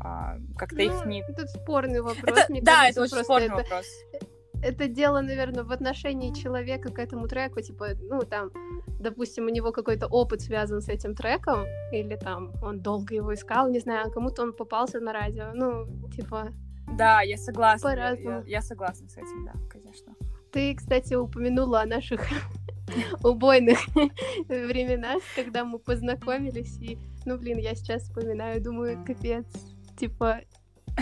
А, 0.00 0.36
как-то 0.56 0.80
их 0.82 0.92
Ну, 1.04 1.10
не... 1.10 1.24
Тут 1.24 1.48
спорный 1.50 2.00
вопрос. 2.00 2.38
Это- 2.38 2.52
мне 2.52 2.62
да, 2.62 2.72
кажется, 2.82 2.90
это 2.90 3.02
очень 3.02 3.10
просто 3.10 3.24
спорный 3.24 3.46
это- 3.46 3.56
вопрос. 3.56 3.86
это 4.62 4.88
дело, 4.88 5.20
наверное, 5.20 5.64
в 5.64 5.72
отношении 5.72 6.32
человека 6.32 6.90
к 6.92 6.98
этому 6.98 7.26
треку, 7.28 7.60
типа, 7.60 7.88
ну, 8.00 8.20
там, 8.20 8.50
допустим, 9.00 9.46
у 9.46 9.48
него 9.48 9.72
какой-то 9.72 10.06
опыт 10.06 10.40
связан 10.40 10.80
с 10.80 10.88
этим 10.88 11.14
треком, 11.14 11.64
или 11.92 12.16
там 12.16 12.52
он 12.62 12.80
долго 12.80 13.14
его 13.14 13.34
искал, 13.34 13.68
не 13.70 13.80
знаю, 13.80 14.06
а 14.06 14.10
кому-то 14.10 14.42
он 14.42 14.52
попался 14.52 15.00
на 15.00 15.12
радио, 15.12 15.50
ну, 15.54 15.86
типа, 16.10 16.48
Да, 16.96 17.20
я 17.22 17.36
согласна. 17.36 17.88
Я, 18.18 18.42
я 18.46 18.62
согласна 18.62 19.08
с 19.08 19.16
этим, 19.16 19.44
да, 19.44 19.52
конечно. 19.68 20.14
ты, 20.52 20.74
кстати, 20.74 21.14
упомянула 21.14 21.82
о 21.82 21.86
наших 21.86 22.20
убойных 23.24 23.78
временах, 24.48 25.22
когда 25.36 25.64
мы 25.64 25.78
познакомились, 25.78 26.78
и, 26.78 26.98
ну, 27.26 27.36
блин, 27.38 27.58
я 27.58 27.74
сейчас 27.74 28.02
вспоминаю, 28.04 28.62
думаю, 28.62 29.04
капец, 29.04 29.46
типа, 29.98 30.40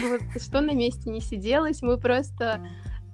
вот 0.00 0.20
что 0.42 0.60
на 0.60 0.72
месте 0.72 1.10
не 1.10 1.20
сиделось, 1.20 1.82
мы 1.82 1.98
просто 1.98 2.66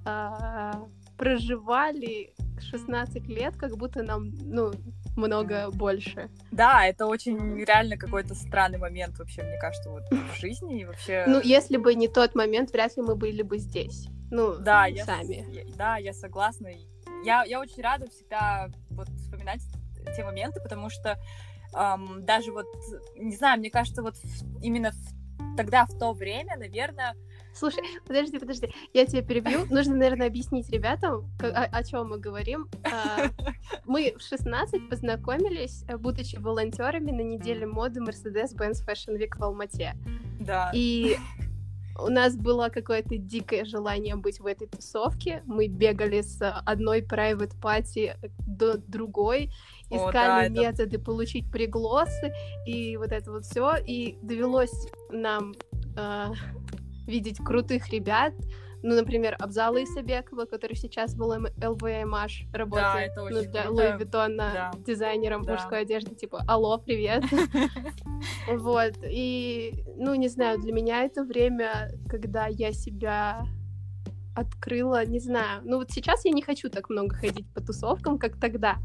а, 0.05 0.83
проживали 1.17 2.33
16 2.59 3.27
лет, 3.27 3.55
как 3.57 3.77
будто 3.77 4.03
нам, 4.03 4.31
ну, 4.41 4.71
много 5.15 5.69
больше. 5.71 6.29
Да, 6.51 6.85
это 6.85 7.05
очень 7.05 7.63
реально 7.63 7.97
какой-то 7.97 8.33
странный 8.35 8.79
момент 8.79 9.17
вообще, 9.19 9.43
мне 9.43 9.57
кажется, 9.59 9.89
вот 9.89 10.03
в 10.11 10.35
жизни 10.39 10.81
и 10.81 10.85
вообще... 10.85 11.25
Ну, 11.27 11.39
если 11.41 11.77
бы 11.77 11.93
не 11.95 12.07
тот 12.07 12.35
момент, 12.35 12.71
вряд 12.71 12.95
ли 12.97 13.03
мы 13.03 13.15
были 13.15 13.41
бы 13.43 13.57
здесь. 13.59 14.07
Ну, 14.31 14.55
да, 14.57 14.87
сами. 15.05 15.45
я- 15.53 15.63
да, 15.77 15.97
я 15.97 16.13
согласна. 16.13 16.69
Я, 17.23 17.43
я 17.45 17.59
очень 17.59 17.81
рада 17.83 18.09
всегда 18.09 18.69
вот 18.89 19.07
вспоминать 19.09 19.61
те 20.15 20.23
моменты, 20.23 20.59
потому 20.61 20.89
что 20.89 21.17
ам, 21.73 22.25
даже 22.25 22.51
вот, 22.51 22.65
не 23.15 23.35
знаю, 23.35 23.59
мне 23.59 23.69
кажется, 23.69 24.01
вот 24.01 24.15
в- 24.17 24.61
именно 24.63 24.91
в- 24.91 25.22
тогда, 25.55 25.85
в 25.85 25.97
то 25.97 26.13
время, 26.13 26.57
наверное, 26.57 27.15
Слушай, 27.55 27.83
подожди, 28.07 28.39
подожди, 28.39 28.73
я 28.93 29.05
тебя 29.05 29.21
перебью. 29.21 29.65
Нужно, 29.69 29.95
наверное, 29.95 30.25
объяснить 30.25 30.69
ребятам, 30.71 31.29
ка- 31.37 31.69
о, 31.71 31.83
чем 31.83 32.09
мы 32.09 32.17
говорим. 32.17 32.67
А, 32.83 33.29
Мы 33.85 34.15
в 34.17 34.23
16 34.23 34.89
познакомились, 34.89 35.85
э, 35.87 35.97
будучи 35.97 36.37
волонтерами 36.37 37.11
на 37.11 37.21
неделе 37.21 37.67
моды 37.67 37.99
Mercedes-Benz 37.99 38.83
Fashion 38.87 39.19
Week 39.19 39.37
в 39.37 39.43
Алмате. 39.43 39.95
да, 40.39 40.71
И 40.73 41.15
у 41.99 42.07
нас 42.09 42.35
было 42.35 42.69
какое-то 42.69 43.17
дикое 43.17 43.65
желание 43.65 44.15
быть 44.15 44.39
в 44.39 44.47
этой 44.47 44.65
тусовке. 44.65 45.43
Мы 45.45 45.67
бегали 45.67 46.21
с 46.21 46.41
одной 46.65 47.01
private 47.01 47.53
party 47.61 48.15
до 48.47 48.77
другой, 48.77 49.51
О, 49.93 50.09
искали 50.09 50.11
да, 50.13 50.43
это- 50.43 50.53
методы 50.53 50.99
получить 50.99 51.49
пригласы 51.51 52.33
и 52.65 52.97
вот 52.97 53.11
это 53.11 53.31
вот 53.31 53.45
все. 53.45 53.75
И 53.85 54.17
довелось 54.21 54.87
нам 55.11 55.53
а, 55.97 56.31
видеть 57.07 57.37
крутых 57.37 57.89
ребят. 57.89 58.33
Ну, 58.85 58.95
например, 58.95 59.37
Абзала 59.39 59.81
Исабекова, 59.81 60.43
который 60.43 60.75
сейчас 60.75 61.15
был 61.15 61.31
ЛВМH, 61.31 62.51
работает 62.51 63.11
это 63.11 63.21
ну, 63.21 63.25
очень 63.39 63.49
для 63.49 63.63
круто. 63.63 63.71
Луи 63.91 63.97
Виттона 63.97 64.51
Да. 64.53 64.71
дизайнером 64.85 65.43
Да. 65.43 65.53
мужской 65.53 65.79
одежды, 65.83 66.15
типа, 66.15 66.43
алло, 66.47 66.77
привет. 66.77 67.23
Вот, 68.57 68.93
и, 69.09 69.73
ну, 69.97 70.15
не 70.15 70.27
знаю, 70.27 70.59
для 70.59 70.73
меня 70.73 71.03
это 71.05 71.23
время, 71.23 71.91
когда 72.09 72.47
я 72.47 72.73
себя 72.73 73.45
открыла, 74.35 75.05
не 75.05 75.19
знаю, 75.19 75.61
ну 75.63 75.77
вот 75.77 75.91
сейчас 75.91 76.25
я 76.25 76.31
не 76.31 76.41
хочу 76.41 76.69
так 76.69 76.89
много 76.89 77.15
ходить 77.15 77.47
по 77.53 77.61
тусовкам, 77.61 78.17
как 78.17 78.39
тогда, 78.39 78.77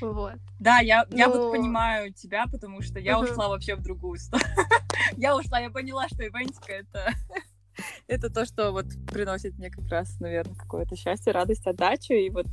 вот. 0.00 0.34
Да, 0.58 0.78
я, 0.78 1.04
я 1.10 1.28
Ну. 1.28 1.32
вот 1.34 1.52
понимаю 1.52 2.12
тебя, 2.12 2.46
потому 2.50 2.82
что 2.82 2.98
я 2.98 3.18
Мгм. 3.18 3.30
ушла 3.30 3.48
вообще 3.48 3.74
в 3.76 3.82
другую 3.82 4.18
сторону. 4.18 4.46
Я 5.16 5.36
ушла, 5.36 5.58
я 5.58 5.68
поняла, 5.70 6.06
что 6.08 6.26
ивентика 6.26 6.72
это 6.72 7.12
это 8.06 8.30
то, 8.30 8.44
что 8.46 8.70
вот 8.72 8.86
приносит 9.10 9.58
мне 9.58 9.70
как 9.70 9.86
раз, 9.88 10.18
наверное, 10.20 10.54
какое-то 10.54 10.96
счастье, 10.96 11.32
радость, 11.32 11.66
отдачу. 11.66 12.14
И 12.14 12.30
вот. 12.30 12.46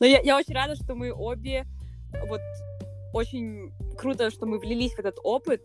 Но 0.00 0.06
я, 0.06 0.20
я 0.20 0.36
очень 0.36 0.54
рада, 0.54 0.76
что 0.76 0.94
мы 0.94 1.12
обе 1.12 1.64
вот 2.28 2.40
очень 3.12 3.72
круто, 3.96 4.30
что 4.30 4.46
мы 4.46 4.58
влились 4.58 4.94
в 4.94 4.98
этот 4.98 5.16
опыт 5.22 5.62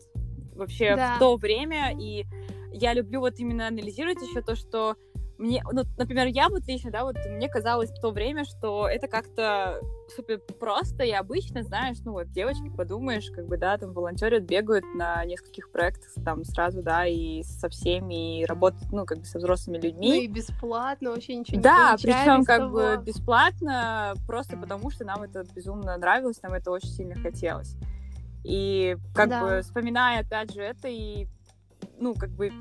вообще 0.56 0.96
Да. 0.96 1.16
в 1.16 1.20
то 1.20 1.36
время. 1.38 1.94
И 2.00 2.26
я 2.72 2.94
люблю 2.94 3.20
вот 3.20 3.38
именно 3.40 3.68
анализировать 3.68 4.22
еще 4.22 4.42
то, 4.42 4.56
что 4.56 4.96
мне, 5.40 5.64
ну, 5.72 5.84
например, 5.98 6.28
я 6.28 6.50
вот 6.50 6.68
лично, 6.68 6.92
да, 6.92 7.06
вот 7.06 7.16
мне 7.30 7.48
казалось 7.48 7.90
в 7.92 8.00
то 8.02 8.12
время, 8.12 8.44
что 8.44 8.88
это 8.90 9.08
как-то 9.08 9.80
супер 10.14 10.40
просто 10.60 11.04
и 11.04 11.12
обычно, 11.12 11.64
знаешь, 11.64 11.98
ну 12.04 12.12
вот 12.12 12.30
девочки, 12.32 12.70
подумаешь, 12.76 13.30
как 13.34 13.48
бы, 13.48 13.58
да, 13.58 13.78
там 13.78 13.94
волонтерят, 13.94 14.44
бегают 14.44 14.84
на 14.96 15.24
нескольких 15.24 15.72
проектах 15.72 16.10
там 16.26 16.44
сразу, 16.44 16.84
да, 16.84 17.06
и 17.06 17.42
со 17.44 17.70
всеми, 17.70 18.42
и 18.42 18.46
работают, 18.46 18.92
ну, 18.92 19.06
как 19.06 19.20
бы 19.20 19.26
со 19.26 19.38
взрослыми 19.38 19.78
Ну 19.78 19.84
людьми. 19.84 20.26
и 20.26 20.28
бесплатно, 20.28 21.12
вообще 21.12 21.36
ничего 21.36 21.58
не 21.58 21.64
Да, 21.64 21.96
причем 22.02 22.44
как 22.44 22.58
того. 22.60 22.74
бы 22.74 22.98
бесплатно, 23.04 24.14
просто 24.28 24.58
потому 24.58 24.92
что 24.92 25.06
нам 25.06 25.24
это 25.24 25.44
безумно 25.56 25.96
нравилось, 25.98 26.42
нам 26.42 26.54
это 26.54 26.70
очень 26.70 26.90
сильно 26.90 27.16
хотелось. 27.16 27.76
И 28.44 28.98
как 29.14 29.30
Да. 29.30 29.40
бы 29.42 29.62
вспоминая 29.62 30.22
опять 30.22 30.54
же 30.54 30.62
это 30.62 30.88
и 30.90 31.28
ну 31.98 32.14
как 32.14 32.30
бы 32.30 32.52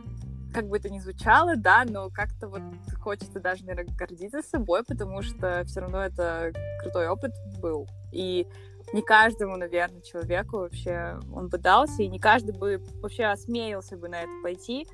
как 0.53 0.69
бы 0.69 0.79
это 0.79 0.91
ни 0.91 0.99
звучало, 0.99 1.57
да, 1.57 1.85
но 1.87 2.11
как-то 2.11 2.49
вот 2.49 2.63
хочется 3.01 3.41
даже, 3.41 3.65
наверное, 3.65 3.95
гордиться 3.95 4.43
собой, 4.43 4.83
потому 4.85 5.23
что 5.23 5.65
все 5.67 5.81
равно 5.81 6.05
это 6.05 6.53
крутой 6.81 7.09
опыт 7.09 7.33
был. 7.61 7.87
И 8.13 8.47
не 8.93 9.03
каждому, 9.03 9.57
наверное, 9.57 10.01
человеку 10.01 10.59
вообще 10.59 11.19
он 11.33 11.49
бы 11.49 11.59
дался, 11.59 12.03
и 12.03 12.09
не 12.09 12.19
каждый 12.19 12.57
бы 12.57 12.83
вообще 13.03 13.25
осмеялся 13.25 13.97
бы 13.97 14.09
на 14.09 14.23
это 14.23 14.33
пойти, 14.43 14.87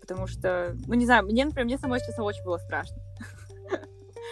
потому 0.00 0.26
что, 0.26 0.76
ну, 0.86 0.94
не 0.94 1.06
знаю, 1.06 1.24
мне, 1.24 1.44
например, 1.44 1.66
мне 1.66 1.78
самой 1.78 2.00
сейчас 2.00 2.18
очень 2.18 2.44
было 2.44 2.58
страшно. 2.58 2.96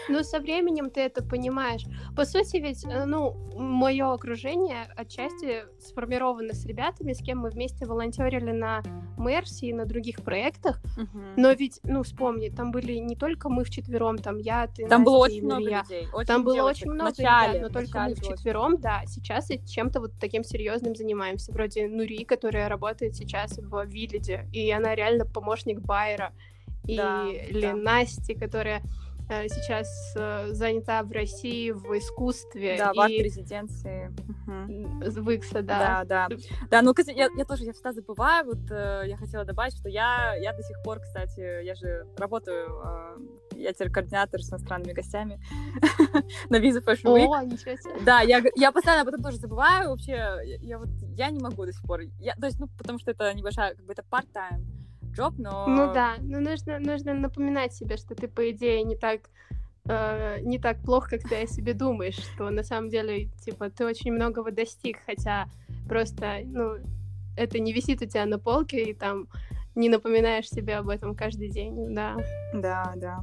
Ну, 0.08 0.22
со 0.22 0.40
временем 0.40 0.90
ты 0.90 1.00
это 1.00 1.22
понимаешь. 1.22 1.84
По 2.16 2.24
сути, 2.24 2.56
ведь, 2.56 2.84
э, 2.84 3.04
ну, 3.04 3.36
мое 3.56 4.12
окружение 4.12 4.86
отчасти 4.96 5.64
сформировано 5.80 6.54
с 6.54 6.64
ребятами, 6.64 7.12
с 7.12 7.18
кем 7.18 7.38
мы 7.38 7.50
вместе 7.50 7.84
волонтерили 7.86 8.52
на 8.52 8.82
Мерси 9.18 9.66
и 9.66 9.72
на 9.72 9.84
других 9.84 10.22
проектах. 10.22 10.80
Но 11.36 11.52
ведь, 11.52 11.80
ну, 11.84 12.02
вспомни, 12.02 12.48
там 12.48 12.70
были 12.70 12.94
не 12.94 13.16
только 13.16 13.48
мы 13.48 13.64
вчетвером, 13.64 14.18
там 14.18 14.38
я, 14.38 14.66
ты, 14.68 14.86
Там 14.86 15.04
было 15.04 15.24
Настя 15.24 15.34
и 15.34 15.38
очень 15.38 15.44
много 15.46 15.62
Мария. 15.64 15.82
людей. 15.82 16.08
очень 16.12 16.26
Там 16.26 16.44
было 16.44 16.62
очень 16.62 16.90
много 16.90 17.10
начале, 17.10 17.58
ребят, 17.58 17.62
но 17.62 17.80
только 17.80 17.98
мы 17.98 18.04
было 18.04 18.12
очень 18.12 18.22
вчетвером, 18.34 18.80
да. 18.80 19.02
Сейчас 19.06 19.50
и 19.50 19.60
чем-то 19.66 20.00
вот 20.00 20.12
таким 20.20 20.44
серьезным 20.44 20.94
занимаемся, 20.94 21.52
вроде 21.52 21.88
Нури, 21.88 22.24
которая 22.24 22.68
работает 22.68 23.14
сейчас 23.16 23.58
в 23.58 23.84
Виллиде, 23.86 24.46
и 24.52 24.70
она 24.70 24.94
реально 24.94 25.26
помощник 25.26 25.80
Байера. 25.80 26.32
И 26.86 26.96
Да, 26.96 27.26
или 27.28 27.60
да. 27.60 27.74
Насти, 27.74 28.34
которая 28.34 28.82
сейчас 29.28 30.14
э, 30.16 30.48
занята 30.52 31.02
в 31.02 31.12
России 31.12 31.70
в 31.70 31.96
искусстве 31.98 32.76
Да, 32.78 32.92
в 32.94 33.00
арт-резиденции. 33.00 34.10
Мгм. 34.46 35.00
в 35.00 35.30
Икса, 35.30 35.62
да. 35.62 36.04
Да, 36.04 36.28
да. 36.28 36.36
Да, 36.70 36.82
ну, 36.82 36.94
кстати, 36.94 37.16
я, 37.16 37.28
я 37.36 37.44
тоже 37.44 37.64
я 37.64 37.72
всегда 37.72 37.92
забываю, 37.92 38.46
вот 38.46 38.70
э, 38.70 39.04
я 39.06 39.16
хотела 39.16 39.44
добавить, 39.44 39.76
что 39.76 39.88
я, 39.88 40.34
я 40.36 40.52
до 40.54 40.62
сих 40.62 40.82
пор, 40.82 41.00
кстати, 41.00 41.62
я 41.62 41.74
же 41.74 42.06
работаю, 42.16 42.82
э, 42.84 43.18
я 43.56 43.72
теперь 43.72 43.90
координатор 43.90 44.42
с 44.42 44.50
иностранными 44.50 44.92
гостями 44.92 45.40
на 46.48 46.56
Visa 46.56 46.82
Fashion 46.82 47.14
Week. 47.14 47.26
О, 47.28 47.44
ничего 47.44 47.76
себе. 47.76 48.04
Да, 48.04 48.20
я, 48.20 48.42
я 48.56 48.72
постоянно 48.72 49.02
об 49.02 49.08
этом 49.08 49.22
тоже 49.22 49.36
забываю. 49.36 49.90
Вообще, 49.90 50.12
я, 50.12 50.42
я 50.60 50.78
вот 50.78 50.88
я 51.16 51.30
не 51.30 51.40
могу 51.40 51.66
до 51.66 51.72
сих 51.72 51.82
пор. 51.82 52.00
Я, 52.18 52.34
то 52.36 52.46
есть, 52.46 52.58
ну, 52.58 52.68
потому 52.78 52.98
что 52.98 53.10
это 53.10 53.34
небольшая, 53.34 53.74
как 53.74 53.84
бы 53.84 53.92
это 53.92 54.04
part-time 54.10 54.77
job, 55.18 55.34
но... 55.38 55.66
Ну 55.66 55.92
да, 55.92 56.16
ну 56.20 56.40
нужно, 56.40 56.78
нужно 56.78 57.14
напоминать 57.14 57.74
себе, 57.74 57.96
что 57.96 58.14
ты, 58.14 58.28
по 58.28 58.50
идее, 58.50 58.82
не 58.82 58.96
так 58.96 59.30
э, 59.88 60.40
не 60.42 60.58
так 60.58 60.78
плохо, 60.82 61.10
как 61.10 61.28
ты 61.28 61.42
о 61.42 61.46
себе 61.46 61.74
думаешь, 61.74 62.16
что 62.16 62.50
на 62.50 62.62
самом 62.62 62.88
деле, 62.88 63.26
типа, 63.44 63.70
ты 63.70 63.84
очень 63.84 64.12
многого 64.12 64.52
достиг, 64.52 64.98
хотя 65.06 65.46
просто, 65.88 66.40
ну, 66.44 66.76
это 67.36 67.58
не 67.58 67.72
висит 67.72 68.02
у 68.02 68.06
тебя 68.06 68.26
на 68.26 68.38
полке, 68.38 68.82
и 68.82 68.94
там 68.94 69.28
не 69.74 69.88
напоминаешь 69.88 70.48
себе 70.48 70.76
об 70.76 70.88
этом 70.88 71.14
каждый 71.14 71.48
день, 71.48 71.94
да. 71.94 72.16
Да, 72.52 72.92
да. 72.96 73.20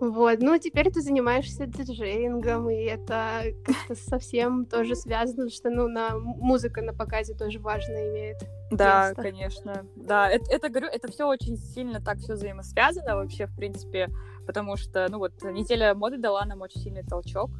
Вот, 0.00 0.38
ну 0.40 0.56
теперь 0.58 0.90
ты 0.92 1.00
занимаешься 1.00 1.66
диджеингом, 1.66 2.70
и 2.70 2.84
это 2.84 3.42
как-то 3.64 3.96
совсем 3.96 4.64
тоже 4.64 4.94
связано, 4.94 5.50
что 5.50 5.70
ну 5.70 5.88
на 5.88 6.16
музыка 6.16 6.82
на 6.82 6.94
показе 6.94 7.34
тоже 7.34 7.58
важно 7.58 8.08
имеет. 8.08 8.38
Да, 8.70 9.08
место. 9.08 9.22
конечно. 9.22 9.86
Да, 9.96 10.30
это, 10.30 10.50
это 10.52 10.68
говорю, 10.68 10.88
это 10.88 11.10
все 11.10 11.26
очень 11.26 11.56
сильно 11.56 12.00
так 12.00 12.18
все 12.18 12.34
взаимосвязано 12.34 13.16
вообще, 13.16 13.46
в 13.46 13.56
принципе, 13.56 14.08
потому 14.46 14.76
что, 14.76 15.08
ну 15.10 15.18
вот, 15.18 15.32
неделя 15.42 15.94
моды 15.94 16.16
дала 16.18 16.44
нам 16.44 16.60
очень 16.60 16.80
сильный 16.80 17.02
толчок. 17.02 17.50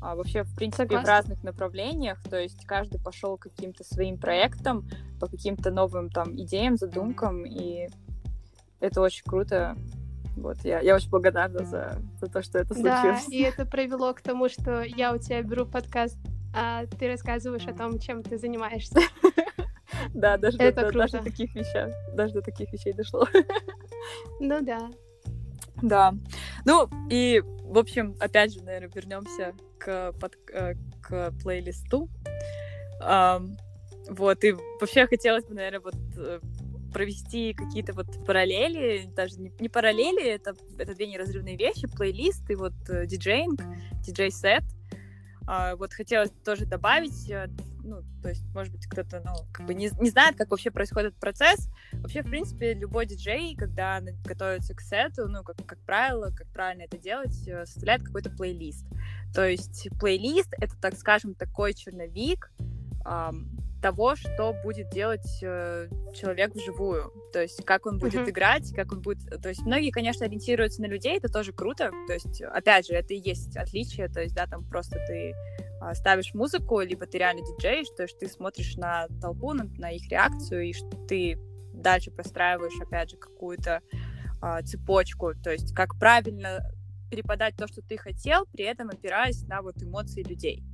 А, 0.00 0.16
вообще, 0.16 0.42
в 0.42 0.54
принципе, 0.56 0.84
Согласна. 0.84 1.06
в 1.06 1.08
разных 1.08 1.44
направлениях, 1.44 2.20
то 2.28 2.36
есть 2.36 2.64
каждый 2.66 3.00
пошел 3.00 3.38
каким-то 3.38 3.84
своим 3.84 4.18
проектом, 4.18 4.88
по 5.20 5.28
каким-то 5.28 5.70
новым 5.70 6.10
там 6.10 6.34
идеям, 6.34 6.76
задумкам, 6.76 7.46
и 7.46 7.88
это 8.80 9.00
очень 9.00 9.24
круто. 9.24 9.76
Вот, 10.36 10.58
я, 10.64 10.80
я 10.80 10.94
очень 10.94 11.10
благодарна 11.10 11.64
за, 11.64 11.98
за 12.20 12.26
то, 12.26 12.42
что 12.42 12.58
это 12.58 12.74
случилось. 12.74 13.26
Да, 13.26 13.36
и 13.36 13.42
это 13.42 13.66
привело 13.66 14.14
к 14.14 14.22
тому, 14.22 14.48
что 14.48 14.82
я 14.82 15.12
у 15.12 15.18
тебя 15.18 15.42
беру 15.42 15.66
подкаст, 15.66 16.18
а 16.54 16.86
ты 16.86 17.08
рассказываешь 17.08 17.66
о 17.66 17.74
том, 17.74 17.98
чем 17.98 18.22
ты 18.22 18.38
занимаешься. 18.38 19.00
Да, 20.14 20.38
даже 20.38 20.56
до, 20.56 20.90
даже 20.90 21.18
таких 21.18 21.54
вещей, 21.54 21.94
даже 22.14 22.32
до 22.34 22.40
таких 22.40 22.72
вещей 22.72 22.92
дошло. 22.94 23.26
Ну 24.40 24.62
да. 24.62 24.90
Да. 25.82 26.14
Ну, 26.64 26.88
и, 27.10 27.42
в 27.44 27.78
общем, 27.78 28.16
опять 28.18 28.54
же, 28.54 28.62
наверное, 28.62 28.90
вернемся 28.92 29.54
к, 29.78 30.12
под, 30.12 30.34
э, 30.52 30.74
к 31.02 31.32
плейлисту. 31.42 32.08
Um, 33.02 33.56
вот, 34.08 34.42
и 34.44 34.52
вообще 34.80 35.06
хотелось 35.06 35.44
бы, 35.44 35.54
наверное, 35.54 35.80
вот 35.80 35.94
э, 36.16 36.40
провести 36.92 37.54
какие-то 37.54 37.92
вот 37.94 38.24
параллели, 38.26 39.10
даже 39.14 39.40
не, 39.40 39.52
не 39.58 39.68
параллели, 39.68 40.24
это, 40.24 40.54
это 40.78 40.94
две 40.94 41.06
неразрывные 41.06 41.56
вещи, 41.56 41.88
плейлист 41.88 42.48
и 42.50 42.54
вот 42.54 42.74
э, 42.88 43.06
диджейнг, 43.06 43.60
диджей-сет. 44.02 44.64
А, 45.46 45.74
вот 45.76 45.92
хотелось 45.92 46.30
тоже 46.44 46.66
добавить, 46.66 47.28
э, 47.30 47.48
ну, 47.82 48.02
то 48.22 48.28
есть, 48.28 48.44
может 48.54 48.72
быть, 48.72 48.86
кто-то, 48.86 49.22
ну, 49.24 49.32
как 49.52 49.66
бы 49.66 49.74
не, 49.74 49.90
не 50.00 50.10
знает, 50.10 50.36
как 50.36 50.50
вообще 50.50 50.70
происходит 50.70 51.16
процесс. 51.16 51.68
Вообще, 51.94 52.22
в 52.22 52.26
принципе, 52.26 52.74
любой 52.74 53.06
диджей, 53.06 53.56
когда 53.56 54.00
готовится 54.24 54.74
к 54.74 54.80
сету, 54.80 55.28
ну, 55.28 55.42
как, 55.42 55.56
как 55.66 55.78
правило, 55.80 56.30
как 56.30 56.46
правильно 56.52 56.82
это 56.82 56.98
делать, 56.98 57.36
э, 57.48 57.66
составляет 57.66 58.04
какой-то 58.04 58.30
плейлист. 58.30 58.86
То 59.34 59.48
есть 59.48 59.88
плейлист— 59.98 60.54
это, 60.60 60.76
так 60.80 60.94
скажем, 60.94 61.34
такой 61.34 61.74
черновик, 61.74 62.52
того, 63.82 64.16
что 64.16 64.54
будет 64.62 64.88
делать 64.90 65.42
э, 65.42 65.88
человек 66.14 66.54
вживую. 66.54 67.12
То 67.32 67.42
есть, 67.42 67.64
как 67.64 67.86
он 67.86 67.98
будет 67.98 68.26
uh-huh. 68.26 68.30
играть, 68.30 68.72
как 68.74 68.92
он 68.92 69.02
будет. 69.02 69.28
То 69.42 69.48
есть, 69.48 69.62
многие, 69.62 69.90
конечно, 69.90 70.24
ориентируются 70.24 70.80
на 70.80 70.86
людей, 70.86 71.18
это 71.18 71.28
тоже 71.28 71.52
круто. 71.52 71.90
То 72.06 72.14
есть, 72.14 72.40
опять 72.40 72.86
же, 72.86 72.94
это 72.94 73.12
и 73.12 73.20
есть 73.20 73.56
отличие. 73.56 74.08
То 74.08 74.22
есть, 74.22 74.34
да, 74.34 74.46
там 74.46 74.64
просто 74.64 74.98
ты 75.06 75.34
э, 75.34 75.94
ставишь 75.94 76.32
музыку, 76.32 76.80
либо 76.80 77.06
ты 77.06 77.18
реально 77.18 77.42
диджей, 77.42 77.84
то 77.96 78.04
есть 78.04 78.18
ты 78.18 78.28
смотришь 78.28 78.76
на 78.76 79.08
толпу, 79.20 79.52
на, 79.52 79.64
на 79.78 79.90
их 79.90 80.08
реакцию, 80.08 80.62
и 80.62 80.74
ты 81.08 81.38
дальше 81.74 82.10
простраиваешь, 82.10 82.80
опять 82.80 83.10
же, 83.10 83.16
какую-то 83.16 83.80
э, 84.40 84.62
цепочку. 84.62 85.34
То 85.42 85.50
есть, 85.50 85.74
как 85.74 85.98
правильно 85.98 86.60
переподать 87.10 87.56
то, 87.56 87.66
что 87.66 87.82
ты 87.82 87.98
хотел, 87.98 88.46
при 88.46 88.64
этом 88.64 88.88
опираясь 88.88 89.42
на 89.42 89.60
вот 89.60 89.82
эмоции 89.82 90.22
людей. 90.22 90.64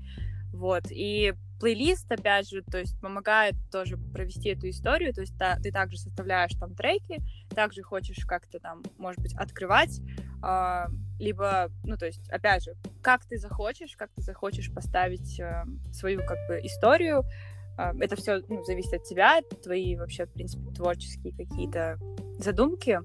Вот, 0.52 0.84
и 0.90 1.34
плейлист, 1.60 2.10
опять 2.10 2.48
же, 2.48 2.62
то 2.62 2.78
есть 2.78 2.98
помогает 3.00 3.54
тоже 3.70 3.96
провести 3.96 4.50
эту 4.50 4.68
историю, 4.68 5.12
то 5.12 5.20
есть 5.20 5.36
та, 5.38 5.56
ты 5.56 5.72
также 5.72 5.98
составляешь 5.98 6.52
там 6.58 6.74
треки, 6.74 7.20
также 7.54 7.82
хочешь 7.82 8.24
как-то 8.24 8.60
там, 8.60 8.82
может 8.96 9.20
быть, 9.20 9.34
открывать, 9.34 10.00
э, 10.42 10.84
либо, 11.18 11.70
ну, 11.84 11.96
то 11.96 12.06
есть, 12.06 12.28
опять 12.30 12.64
же, 12.64 12.76
как 13.02 13.24
ты 13.24 13.38
захочешь, 13.38 13.96
как 13.96 14.10
ты 14.14 14.22
захочешь 14.22 14.72
поставить 14.72 15.38
э, 15.40 15.64
свою, 15.92 16.24
как 16.24 16.38
бы, 16.48 16.60
историю, 16.62 17.24
э, 17.76 17.92
это 18.00 18.16
все 18.16 18.40
ну, 18.48 18.62
зависит 18.64 18.94
от 18.94 19.04
тебя, 19.04 19.40
твои 19.62 19.96
вообще, 19.96 20.26
в 20.26 20.32
принципе, 20.32 20.70
творческие 20.72 21.32
какие-то 21.32 21.98
задумки, 22.38 23.00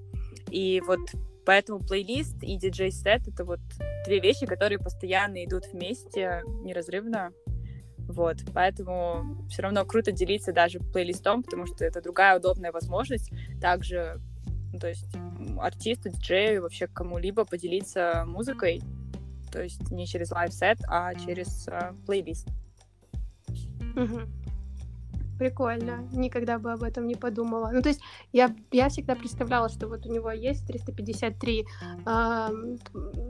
и 0.50 0.80
вот 0.86 1.00
Поэтому 1.46 1.80
плейлист 1.80 2.42
и 2.42 2.56
диджей-сет— 2.56 3.28
это 3.28 3.44
вот 3.44 3.60
две 4.06 4.20
вещи, 4.20 4.46
которые 4.46 4.78
постоянно 4.78 5.44
идут 5.44 5.66
вместе, 5.72 6.42
неразрывно. 6.62 7.32
Вот, 7.98 8.36
поэтому 8.52 9.46
все 9.48 9.62
равно 9.62 9.84
круто 9.84 10.12
делиться 10.12 10.52
даже 10.52 10.78
плейлистом, 10.78 11.42
потому 11.42 11.66
что 11.66 11.84
это 11.84 12.02
другая 12.02 12.38
удобная 12.38 12.70
возможность 12.70 13.30
также, 13.60 14.20
ну, 14.72 14.78
то 14.78 14.88
есть 14.88 15.06
артисту, 15.58 16.10
диджею, 16.10 16.62
вообще 16.62 16.86
кому-либо 16.86 17.44
поделиться 17.44 18.24
музыкой, 18.26 18.82
то 19.50 19.62
есть 19.62 19.90
не 19.90 20.06
через 20.06 20.32
live 20.32 20.55
set, 20.55 20.78
а 20.86 21.14
через 21.14 21.66
э, 21.68 21.92
плейлист. 22.06 22.48
Mm-hmm. 23.94 24.53
Прикольно. 25.38 26.08
Никогда 26.12 26.58
бы 26.58 26.72
об 26.72 26.82
этом 26.82 27.06
не 27.06 27.14
подумала. 27.14 27.70
Ну, 27.72 27.82
то 27.82 27.88
есть 27.88 28.00
я, 28.32 28.54
я 28.70 28.88
всегда 28.88 29.14
представляла, 29.14 29.68
что 29.68 29.88
вот 29.88 30.06
у 30.06 30.12
него 30.12 30.30
есть 30.30 30.66
353 30.66 31.66
э, 32.06 32.48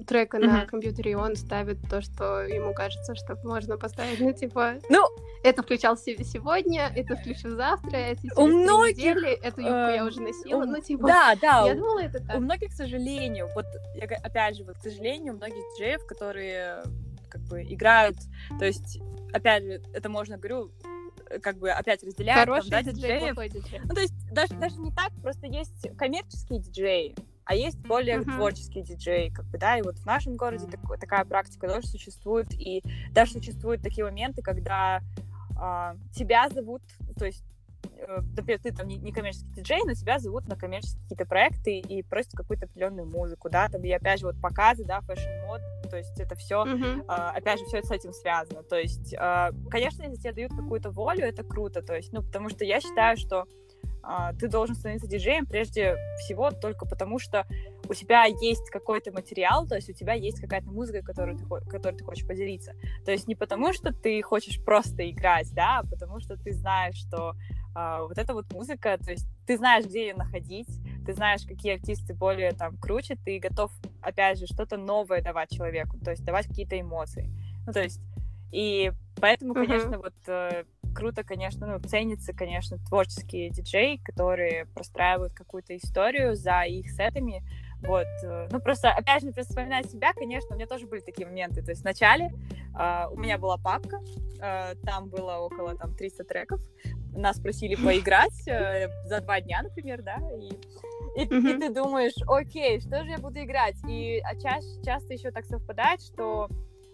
трека 0.06 0.38
mm-hmm. 0.38 0.46
на 0.46 0.66
компьютере, 0.66 1.12
и 1.12 1.14
он 1.14 1.36
ставит 1.36 1.78
то, 1.88 2.02
что 2.02 2.42
ему 2.42 2.74
кажется, 2.74 3.14
что 3.14 3.38
можно 3.44 3.78
поставить. 3.78 4.20
Ну, 4.20 4.32
типа, 4.32 4.74
ну, 4.88 5.06
это 5.42 5.62
включал 5.62 5.96
сегодня, 5.96 6.90
это 6.94 7.16
включу 7.16 7.50
завтра, 7.50 7.96
эти 7.96 8.30
у 8.36 8.46
многих... 8.46 8.96
недели, 8.96 9.32
эту 9.32 9.60
юбку 9.60 9.74
э, 9.74 9.96
я 9.96 10.04
уже 10.04 10.20
носила. 10.20 10.62
У... 10.62 10.66
Ну, 10.66 10.80
типа, 10.80 11.06
да, 11.06 11.34
да. 11.40 11.66
Я 11.66 11.74
думала, 11.74 12.00
это 12.00 12.24
так. 12.24 12.36
У 12.36 12.40
многих, 12.40 12.70
к 12.70 12.74
сожалению, 12.74 13.48
вот, 13.54 13.66
я, 13.94 14.04
опять 14.22 14.56
же, 14.56 14.64
вот, 14.64 14.76
к 14.76 14.82
сожалению, 14.82 15.34
у 15.34 15.36
многих 15.36 15.56
диджеев, 15.76 16.04
которые 16.06 16.82
как 17.28 17.42
бы 17.42 17.62
играют, 17.62 18.16
то 18.58 18.64
есть, 18.64 19.00
опять 19.32 19.64
же, 19.64 19.82
это 19.92 20.08
можно, 20.08 20.36
говорю, 20.36 20.70
как 21.42 21.58
бы 21.58 21.70
опять 21.70 22.02
разделяют 22.02 22.48
Хороший 22.48 22.70
там, 22.70 22.84
да, 22.84 22.92
диджей, 22.92 23.50
диджей. 23.50 23.80
Ну, 23.84 23.94
то 23.94 24.00
есть 24.00 24.32
даже, 24.32 24.54
даже 24.54 24.76
не 24.76 24.90
так, 24.90 25.12
просто 25.22 25.46
есть 25.46 25.88
коммерческие 25.96 26.60
диджеи, 26.60 27.14
а 27.44 27.54
есть 27.54 27.78
более 27.78 28.18
uh-huh. 28.18 28.36
творческие 28.36 28.84
диджеи, 28.84 29.28
как 29.28 29.46
бы, 29.46 29.58
да, 29.58 29.78
и 29.78 29.82
вот 29.82 29.98
в 29.98 30.06
нашем 30.06 30.36
городе 30.36 30.66
так, 30.66 30.80
такая 31.00 31.24
практика 31.24 31.68
тоже 31.68 31.86
существует, 31.86 32.52
и 32.52 32.82
даже 33.12 33.32
существуют 33.32 33.82
такие 33.82 34.04
моменты, 34.04 34.42
когда 34.42 35.00
э, 35.60 35.96
тебя 36.14 36.48
зовут, 36.48 36.82
то 37.18 37.26
есть 37.26 37.44
Э, 37.44 37.53
например, 38.36 38.60
ты 38.60 38.72
там 38.72 38.86
не, 38.86 38.96
не 38.96 39.12
коммерческий 39.12 39.50
диджей, 39.54 39.80
но 39.84 39.94
тебя 39.94 40.18
зовут 40.18 40.48
на 40.48 40.56
коммерческие 40.56 41.02
какие-то 41.02 41.26
проекты 41.26 41.78
и 41.78 42.02
просят 42.02 42.32
какую-то 42.32 42.66
определенную 42.66 43.06
музыку, 43.06 43.48
да, 43.50 43.68
там, 43.68 43.82
и 43.84 43.90
опять 43.90 44.20
же, 44.20 44.26
вот 44.26 44.40
показы, 44.40 44.84
да, 44.84 45.00
fashion-мод, 45.00 45.60
то 45.90 45.96
есть 45.96 46.18
это 46.18 46.34
все, 46.34 46.64
uh-huh. 46.64 47.02
э, 47.02 47.36
опять 47.36 47.58
же, 47.58 47.64
все 47.66 47.78
это 47.78 47.86
с 47.88 47.90
этим 47.90 48.12
связано, 48.12 48.62
то 48.62 48.76
есть, 48.76 49.14
э, 49.14 49.50
конечно, 49.70 50.02
если 50.02 50.16
тебе 50.16 50.32
дают 50.32 50.52
какую-то 50.52 50.90
волю, 50.90 51.24
это 51.24 51.42
круто, 51.44 51.82
то 51.82 51.94
есть, 51.94 52.12
ну, 52.12 52.22
потому 52.22 52.48
что 52.48 52.64
я 52.64 52.80
считаю, 52.80 53.16
что 53.16 53.46
э, 54.02 54.32
ты 54.38 54.48
должен 54.48 54.74
становиться 54.74 55.08
диджеем 55.08 55.46
прежде 55.46 55.96
всего 56.18 56.50
только 56.50 56.86
потому, 56.86 57.18
что 57.18 57.46
у 57.88 57.94
тебя 57.94 58.24
есть 58.24 58.70
какой-то 58.70 59.12
материал, 59.12 59.66
то 59.66 59.74
есть 59.76 59.88
у 59.90 59.92
тебя 59.92 60.14
есть 60.14 60.40
какая-то 60.40 60.70
музыка, 60.70 61.02
которую 61.02 61.38
ты, 61.38 61.44
которой 61.44 61.96
ты 61.96 62.04
хочешь 62.04 62.26
поделиться. 62.26 62.74
То 63.04 63.12
есть 63.12 63.28
не 63.28 63.34
потому, 63.34 63.72
что 63.72 63.92
ты 63.92 64.20
хочешь 64.22 64.62
просто 64.64 65.08
играть, 65.10 65.52
да, 65.52 65.80
а 65.80 65.86
потому 65.86 66.20
что 66.20 66.36
ты 66.36 66.52
знаешь, 66.52 66.96
что 66.96 67.34
а, 67.74 68.02
вот 68.02 68.18
эта 68.18 68.34
вот 68.34 68.52
музыка, 68.52 68.98
то 68.98 69.10
есть 69.10 69.26
ты 69.46 69.56
знаешь, 69.56 69.84
где 69.84 70.08
ее 70.08 70.14
находить, 70.14 70.68
ты 71.04 71.12
знаешь, 71.12 71.42
какие 71.46 71.74
артисты 71.74 72.14
более 72.14 72.52
там 72.52 72.76
круче, 72.76 73.16
ты 73.16 73.38
готов, 73.38 73.72
опять 74.00 74.38
же, 74.38 74.46
что-то 74.46 74.76
новое 74.76 75.22
давать 75.22 75.50
человеку, 75.50 75.98
то 75.98 76.12
есть 76.12 76.24
давать 76.24 76.46
какие-то 76.46 76.80
эмоции. 76.80 77.30
Ну, 77.66 77.72
то 77.72 77.82
есть, 77.82 78.00
и 78.52 78.92
поэтому, 79.20 79.52
uh-huh. 79.52 79.66
конечно, 79.66 79.98
вот 79.98 80.14
э, 80.28 80.64
круто, 80.94 81.24
конечно, 81.24 81.66
ну, 81.66 81.78
ценится, 81.80 82.32
конечно, 82.32 82.78
творческие 82.78 83.50
диджеи, 83.50 84.00
которые 84.02 84.66
простраивают 84.66 85.34
какую-то 85.34 85.76
историю 85.76 86.36
за 86.36 86.62
их 86.62 86.90
сетами, 86.90 87.42
вот, 87.80 88.06
э, 88.22 88.48
ну 88.50 88.60
просто, 88.60 88.90
опять 88.90 89.22
же, 89.22 89.32
вспоминая 89.32 89.82
себя, 89.84 90.12
конечно, 90.12 90.54
у 90.54 90.54
меня 90.54 90.66
тоже 90.66 90.86
были 90.86 91.00
такие 91.00 91.26
моменты. 91.26 91.62
То 91.62 91.70
есть 91.70 91.82
вначале 91.82 92.32
э, 92.78 93.06
у 93.10 93.18
меня 93.18 93.38
была 93.38 93.56
папка, 93.58 94.00
э, 94.40 94.74
там 94.84 95.08
было 95.08 95.36
около 95.38 95.76
там 95.76 95.94
300 95.94 96.24
треков. 96.24 96.60
Нас 97.14 97.38
просили 97.38 97.74
поиграть 97.74 98.46
э, 98.48 98.88
за 99.04 99.20
два 99.20 99.40
дня, 99.40 99.62
например, 99.62 100.02
да, 100.02 100.18
и, 100.38 101.22
и, 101.22 101.26
mm-hmm. 101.26 101.56
и 101.56 101.60
ты 101.60 101.70
думаешь, 101.72 102.14
окей, 102.26 102.80
что 102.80 103.04
же 103.04 103.10
я 103.10 103.18
буду 103.18 103.40
играть? 103.40 103.76
И 103.88 104.20
а 104.24 104.34
ча- 104.36 104.60
часто 104.84 105.14
еще 105.14 105.30
так 105.30 105.44
совпадает, 105.44 106.00
что 106.02 106.48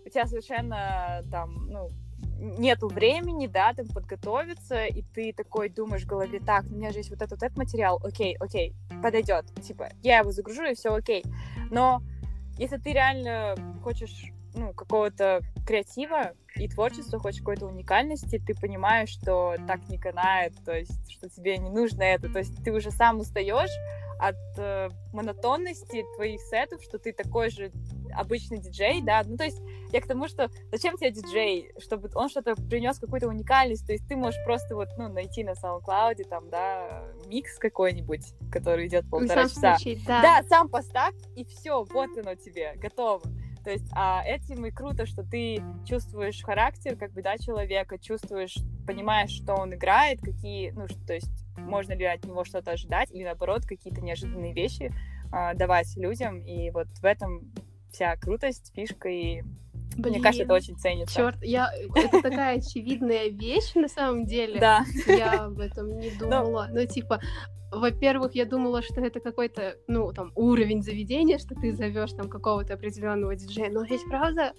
у 0.04 0.08
тебя 0.08 0.26
совершенно 0.26 1.22
там, 1.30 1.68
ну, 1.68 1.90
нету 2.38 2.88
времени, 2.88 3.46
да, 3.46 3.72
там 3.74 3.86
подготовиться, 3.88 4.86
и 4.86 5.02
ты 5.02 5.32
такой 5.32 5.68
думаешь 5.68 6.04
в 6.04 6.06
голове, 6.06 6.40
так, 6.40 6.64
у 6.64 6.74
меня 6.74 6.90
же 6.90 6.98
есть 6.98 7.10
вот 7.10 7.20
этот, 7.20 7.32
вот 7.32 7.42
этот 7.42 7.58
материал, 7.58 8.00
окей, 8.02 8.36
окей, 8.40 8.74
подойдет, 9.02 9.46
типа, 9.62 9.90
я 10.02 10.18
его 10.18 10.32
загружу, 10.32 10.64
и 10.64 10.74
все 10.74 10.94
окей. 10.94 11.24
Но 11.70 12.02
если 12.58 12.78
ты 12.78 12.92
реально 12.92 13.54
хочешь 13.82 14.32
ну, 14.54 14.72
какого-то 14.72 15.40
креатива 15.66 16.32
и 16.56 16.68
творчества, 16.68 17.18
хочешь 17.18 17.40
какой-то 17.40 17.66
уникальности, 17.66 18.42
ты 18.44 18.54
понимаешь, 18.54 19.10
что 19.10 19.54
так 19.66 19.88
не 19.88 19.98
канает, 19.98 20.54
то 20.64 20.72
есть, 20.72 21.10
что 21.10 21.28
тебе 21.28 21.58
не 21.58 21.70
нужно 21.70 22.02
это, 22.02 22.28
то 22.28 22.38
есть 22.40 22.62
ты 22.64 22.72
уже 22.72 22.90
сам 22.90 23.20
устаешь 23.20 23.70
от 24.18 24.36
э, 24.58 24.88
монотонности 25.12 26.04
твоих 26.16 26.40
сетов, 26.42 26.82
что 26.82 26.98
ты 26.98 27.12
такой 27.12 27.50
же 27.50 27.70
обычный 28.14 28.58
диджей, 28.58 29.02
да, 29.02 29.22
ну 29.24 29.36
то 29.36 29.44
есть 29.44 29.60
я 29.92 30.00
к 30.00 30.06
тому, 30.06 30.28
что 30.28 30.50
зачем 30.70 30.96
тебе 30.96 31.10
диджей, 31.10 31.72
чтобы 31.78 32.08
он 32.14 32.28
что-то 32.28 32.54
принес 32.54 32.98
какую-то 32.98 33.28
уникальность, 33.28 33.86
то 33.86 33.92
есть 33.92 34.06
ты 34.06 34.16
можешь 34.16 34.42
просто 34.44 34.74
вот, 34.74 34.88
ну, 34.96 35.08
найти 35.08 35.44
на 35.44 35.50
SoundCloud 35.50 36.24
там, 36.28 36.48
да, 36.48 37.04
микс 37.26 37.58
какой-нибудь, 37.58 38.34
который 38.50 38.86
идет 38.86 39.08
полтора 39.10 39.48
часа. 39.48 39.74
Включить, 39.74 40.04
да. 40.06 40.22
да, 40.22 40.42
сам 40.48 40.68
поставь, 40.68 41.14
и 41.36 41.44
все, 41.44 41.84
вот 41.84 42.16
оно 42.16 42.34
тебе, 42.34 42.74
готово. 42.76 43.22
То 43.64 43.70
есть, 43.70 43.88
а 43.92 44.22
этим 44.24 44.64
и 44.64 44.70
круто, 44.70 45.04
что 45.04 45.22
ты 45.22 45.62
чувствуешь 45.86 46.42
характер, 46.42 46.96
как 46.96 47.12
бы, 47.12 47.22
да, 47.22 47.36
человека, 47.36 47.98
чувствуешь, 47.98 48.56
понимаешь, 48.86 49.30
что 49.30 49.54
он 49.54 49.74
играет, 49.74 50.20
какие, 50.20 50.70
ну, 50.70 50.86
то 51.06 51.12
есть, 51.12 51.30
можно 51.58 51.92
ли 51.92 52.04
от 52.06 52.24
него 52.24 52.44
что-то 52.44 52.72
ожидать, 52.72 53.10
или 53.12 53.24
наоборот, 53.24 53.66
какие-то 53.66 54.00
неожиданные 54.00 54.54
вещи 54.54 54.92
э, 55.32 55.54
давать 55.54 55.94
людям. 55.96 56.40
И 56.40 56.70
вот 56.70 56.88
в 56.88 57.04
этом 57.04 57.52
вся 57.92 58.16
крутость, 58.16 58.72
фишка 58.74 59.08
и 59.08 59.42
Блин, 59.96 60.14
мне 60.14 60.22
кажется, 60.22 60.44
это 60.44 60.54
очень 60.54 60.76
ценится. 60.76 61.14
Черт, 61.14 61.42
я 61.42 61.70
это 61.94 62.22
такая 62.22 62.58
очевидная 62.58 63.28
вещь 63.28 63.74
на 63.74 63.88
самом 63.88 64.24
деле. 64.24 64.60
Да. 64.60 64.84
Я 65.06 65.44
об 65.44 65.58
этом 65.58 65.98
не 65.98 66.10
думала. 66.10 66.68
Ну, 66.70 66.86
типа, 66.86 67.20
во-первых, 67.70 68.34
я 68.34 68.46
думала, 68.46 68.82
что 68.82 69.00
это 69.00 69.20
какой-то, 69.20 69.76
ну, 69.88 70.12
там, 70.12 70.32
уровень 70.36 70.82
заведения, 70.82 71.38
что 71.38 71.54
ты 71.54 71.74
зовешь 71.74 72.12
там 72.12 72.28
какого-то 72.28 72.74
определенного 72.74 73.34
диджея. 73.36 73.70
Но 73.70 73.82
ведь 73.82 74.04
правда, 74.08 74.54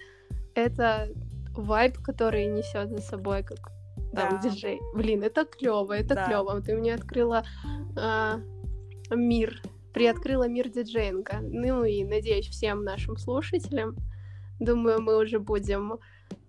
это 0.54 1.10
вайб, 1.56 1.98
который 2.00 2.46
несет 2.46 2.90
за 2.90 3.00
собой 3.00 3.44
как 3.44 3.60
там 4.14 4.40
Да. 4.42 4.50
диджей. 4.50 4.80
Блин, 4.94 5.24
это 5.24 5.46
клево, 5.46 5.94
это 5.94 6.16
Да. 6.16 6.26
клево. 6.26 6.62
Ты 6.62 6.76
мне 6.76 6.94
открыла 6.94 7.44
а, 7.98 8.40
мир, 9.10 9.62
приоткрыла 9.94 10.48
мир 10.48 10.70
диджеинга. 10.70 11.40
Ну 11.42 11.84
и 11.84 12.04
надеюсь 12.04 12.48
всем 12.48 12.84
нашим 12.84 13.18
слушателям. 13.18 13.96
Думаю, 14.60 15.02
мы 15.02 15.18
уже 15.18 15.40
будем 15.40 16.00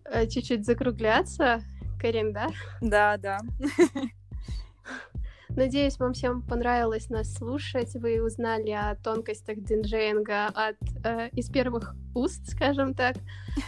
э, 0.04 0.26
чуть-чуть 0.26 0.66
закругляться. 0.66 1.62
Карин, 2.00 2.32
да? 2.32 2.50
Да, 2.80 3.16
да. 3.16 3.38
Надеюсь, 5.56 5.98
вам 5.98 6.14
всем 6.14 6.42
понравилось 6.42 7.10
нас 7.10 7.34
слушать. 7.34 7.94
Вы 7.94 8.22
узнали 8.22 8.70
о 8.70 8.96
тонкостях 8.96 9.58
диджеинга 9.62 10.46
от, 10.46 10.76
э, 11.04 11.28
из 11.30 11.50
первых 11.50 11.94
уст, 12.14 12.48
скажем 12.50 12.94
так. 12.94 13.16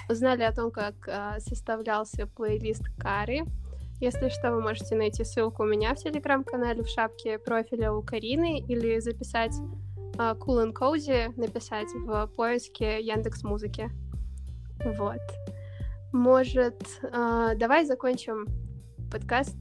Узнали 0.08 0.42
о 0.42 0.52
том, 0.52 0.70
как 0.70 0.94
э, 1.06 1.40
составлялся 1.40 2.26
плейлист 2.26 2.84
Кари. 2.98 3.44
Если 4.04 4.28
что, 4.28 4.52
вы 4.52 4.60
можете 4.60 4.96
найти 4.96 5.24
ссылку 5.24 5.62
у 5.62 5.66
меня 5.66 5.94
в 5.94 5.96
телеграм-канале 5.96 6.82
в 6.82 6.88
шапке 6.88 7.38
профиля 7.38 7.90
у 7.90 8.02
Карины 8.02 8.58
или 8.58 8.98
записать 8.98 9.54
э, 10.18 10.34
Cool 10.38 10.74
Cozy, 10.74 11.32
написать 11.40 11.88
в 11.94 12.26
поиске 12.36 13.00
Яндекс 13.00 13.42
Музыки. 13.44 13.90
Вот. 14.84 15.22
Может, 16.12 16.82
э, 17.02 17.52
давай 17.56 17.86
закончим 17.86 18.46
подкаст 19.10 19.56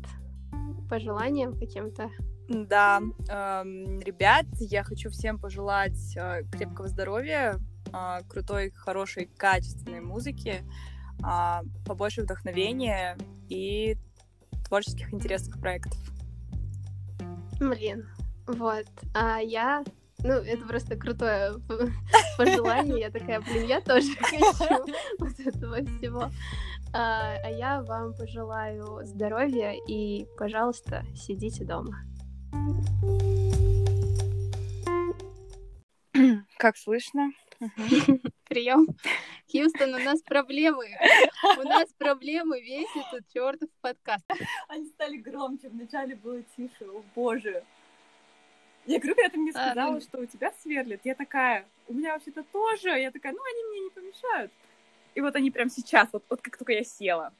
пожеланиям 0.90 1.58
каким-то. 1.58 2.12
Да, 2.50 3.00
эм, 3.30 4.02
ребят, 4.02 4.48
я 4.60 4.84
хочу 4.84 5.10
всем 5.10 5.40
пожелать 5.40 6.18
э, 6.18 6.44
крепкого 6.52 6.90
здоровья, 6.90 7.62
э, 7.94 8.20
крутой, 8.28 8.72
хорошей, 8.72 9.28
качественной 9.38 10.02
музыки, 10.02 10.66
э, 11.26 11.62
побольше 11.86 12.24
вдохновения 12.24 13.16
и 13.48 13.96
творческих 14.74 15.14
интересных 15.14 15.60
проектов. 15.60 16.00
Блин, 17.60 18.10
вот. 18.48 18.88
А 19.14 19.38
я... 19.38 19.84
Ну, 20.24 20.32
это 20.32 20.66
просто 20.66 20.96
крутое 20.96 21.54
пожелание. 22.40 23.02
Я 23.02 23.12
такая, 23.12 23.40
блин, 23.42 23.68
я 23.68 23.82
тоже 23.82 24.16
хочу 24.20 24.84
вот 25.20 25.40
этого 25.40 25.76
всего. 25.76 26.32
А, 26.92 27.36
а 27.44 27.52
я 27.52 27.84
вам 27.84 28.16
пожелаю 28.16 29.06
здоровья 29.06 29.76
и, 29.88 30.26
пожалуйста, 30.40 31.06
сидите 31.14 31.66
дома. 31.66 31.96
Как 36.58 36.78
слышно? 36.78 37.30
Прием. 38.54 38.86
Хьюстон, 39.52 39.96
у 39.96 39.98
нас 39.98 40.22
проблемы. 40.22 40.88
У 41.58 41.64
нас 41.64 41.90
проблемы 41.98 42.62
весь 42.62 42.90
этот 42.96 43.28
чертов 43.34 43.68
подкаст. 43.82 44.24
Они 44.68 44.86
стали 44.90 45.18
громче, 45.18 45.70
вначале 45.70 46.16
было 46.16 46.44
тише, 46.56 46.86
о 46.86 47.02
боже. 47.16 47.64
Я 48.86 49.00
говорю, 49.00 49.16
когда 49.16 49.30
ты 49.30 49.38
мне 49.40 49.52
сказала, 49.54 50.00
что 50.02 50.20
у 50.20 50.26
тебя 50.28 50.54
сверлит, 50.62 51.02
я 51.04 51.16
такая, 51.16 51.66
у 51.88 51.94
меня 51.94 52.14
вообще-то 52.14 52.44
тоже. 52.44 52.90
Я 52.90 53.10
такая, 53.10 53.32
ну 53.34 53.40
они 53.44 53.64
мне 53.72 53.80
не 53.86 53.90
помешают. 53.90 54.52
И 55.16 55.22
вот 55.22 55.36
они 55.36 55.50
прям 55.50 55.70
сейчас, 55.72 56.10
вот, 56.12 56.24
вот 56.30 56.42
как 56.42 56.56
только 56.58 56.74
я 56.74 56.84
села. 56.84 57.34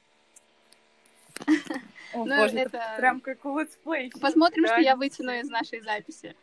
О, 2.12 2.24
Ну, 2.24 2.36
боже, 2.36 2.58
это- 2.58 2.78
это 2.78 2.94
прям 2.96 3.20
как 3.20 3.44
летсплей. 3.44 4.10
Посмотрим, 4.20 4.66
что 4.66 4.80
я 4.80 4.96
вытяну 4.96 5.30
из 5.38 5.48
нашей 5.48 5.80
записи. 5.80 6.34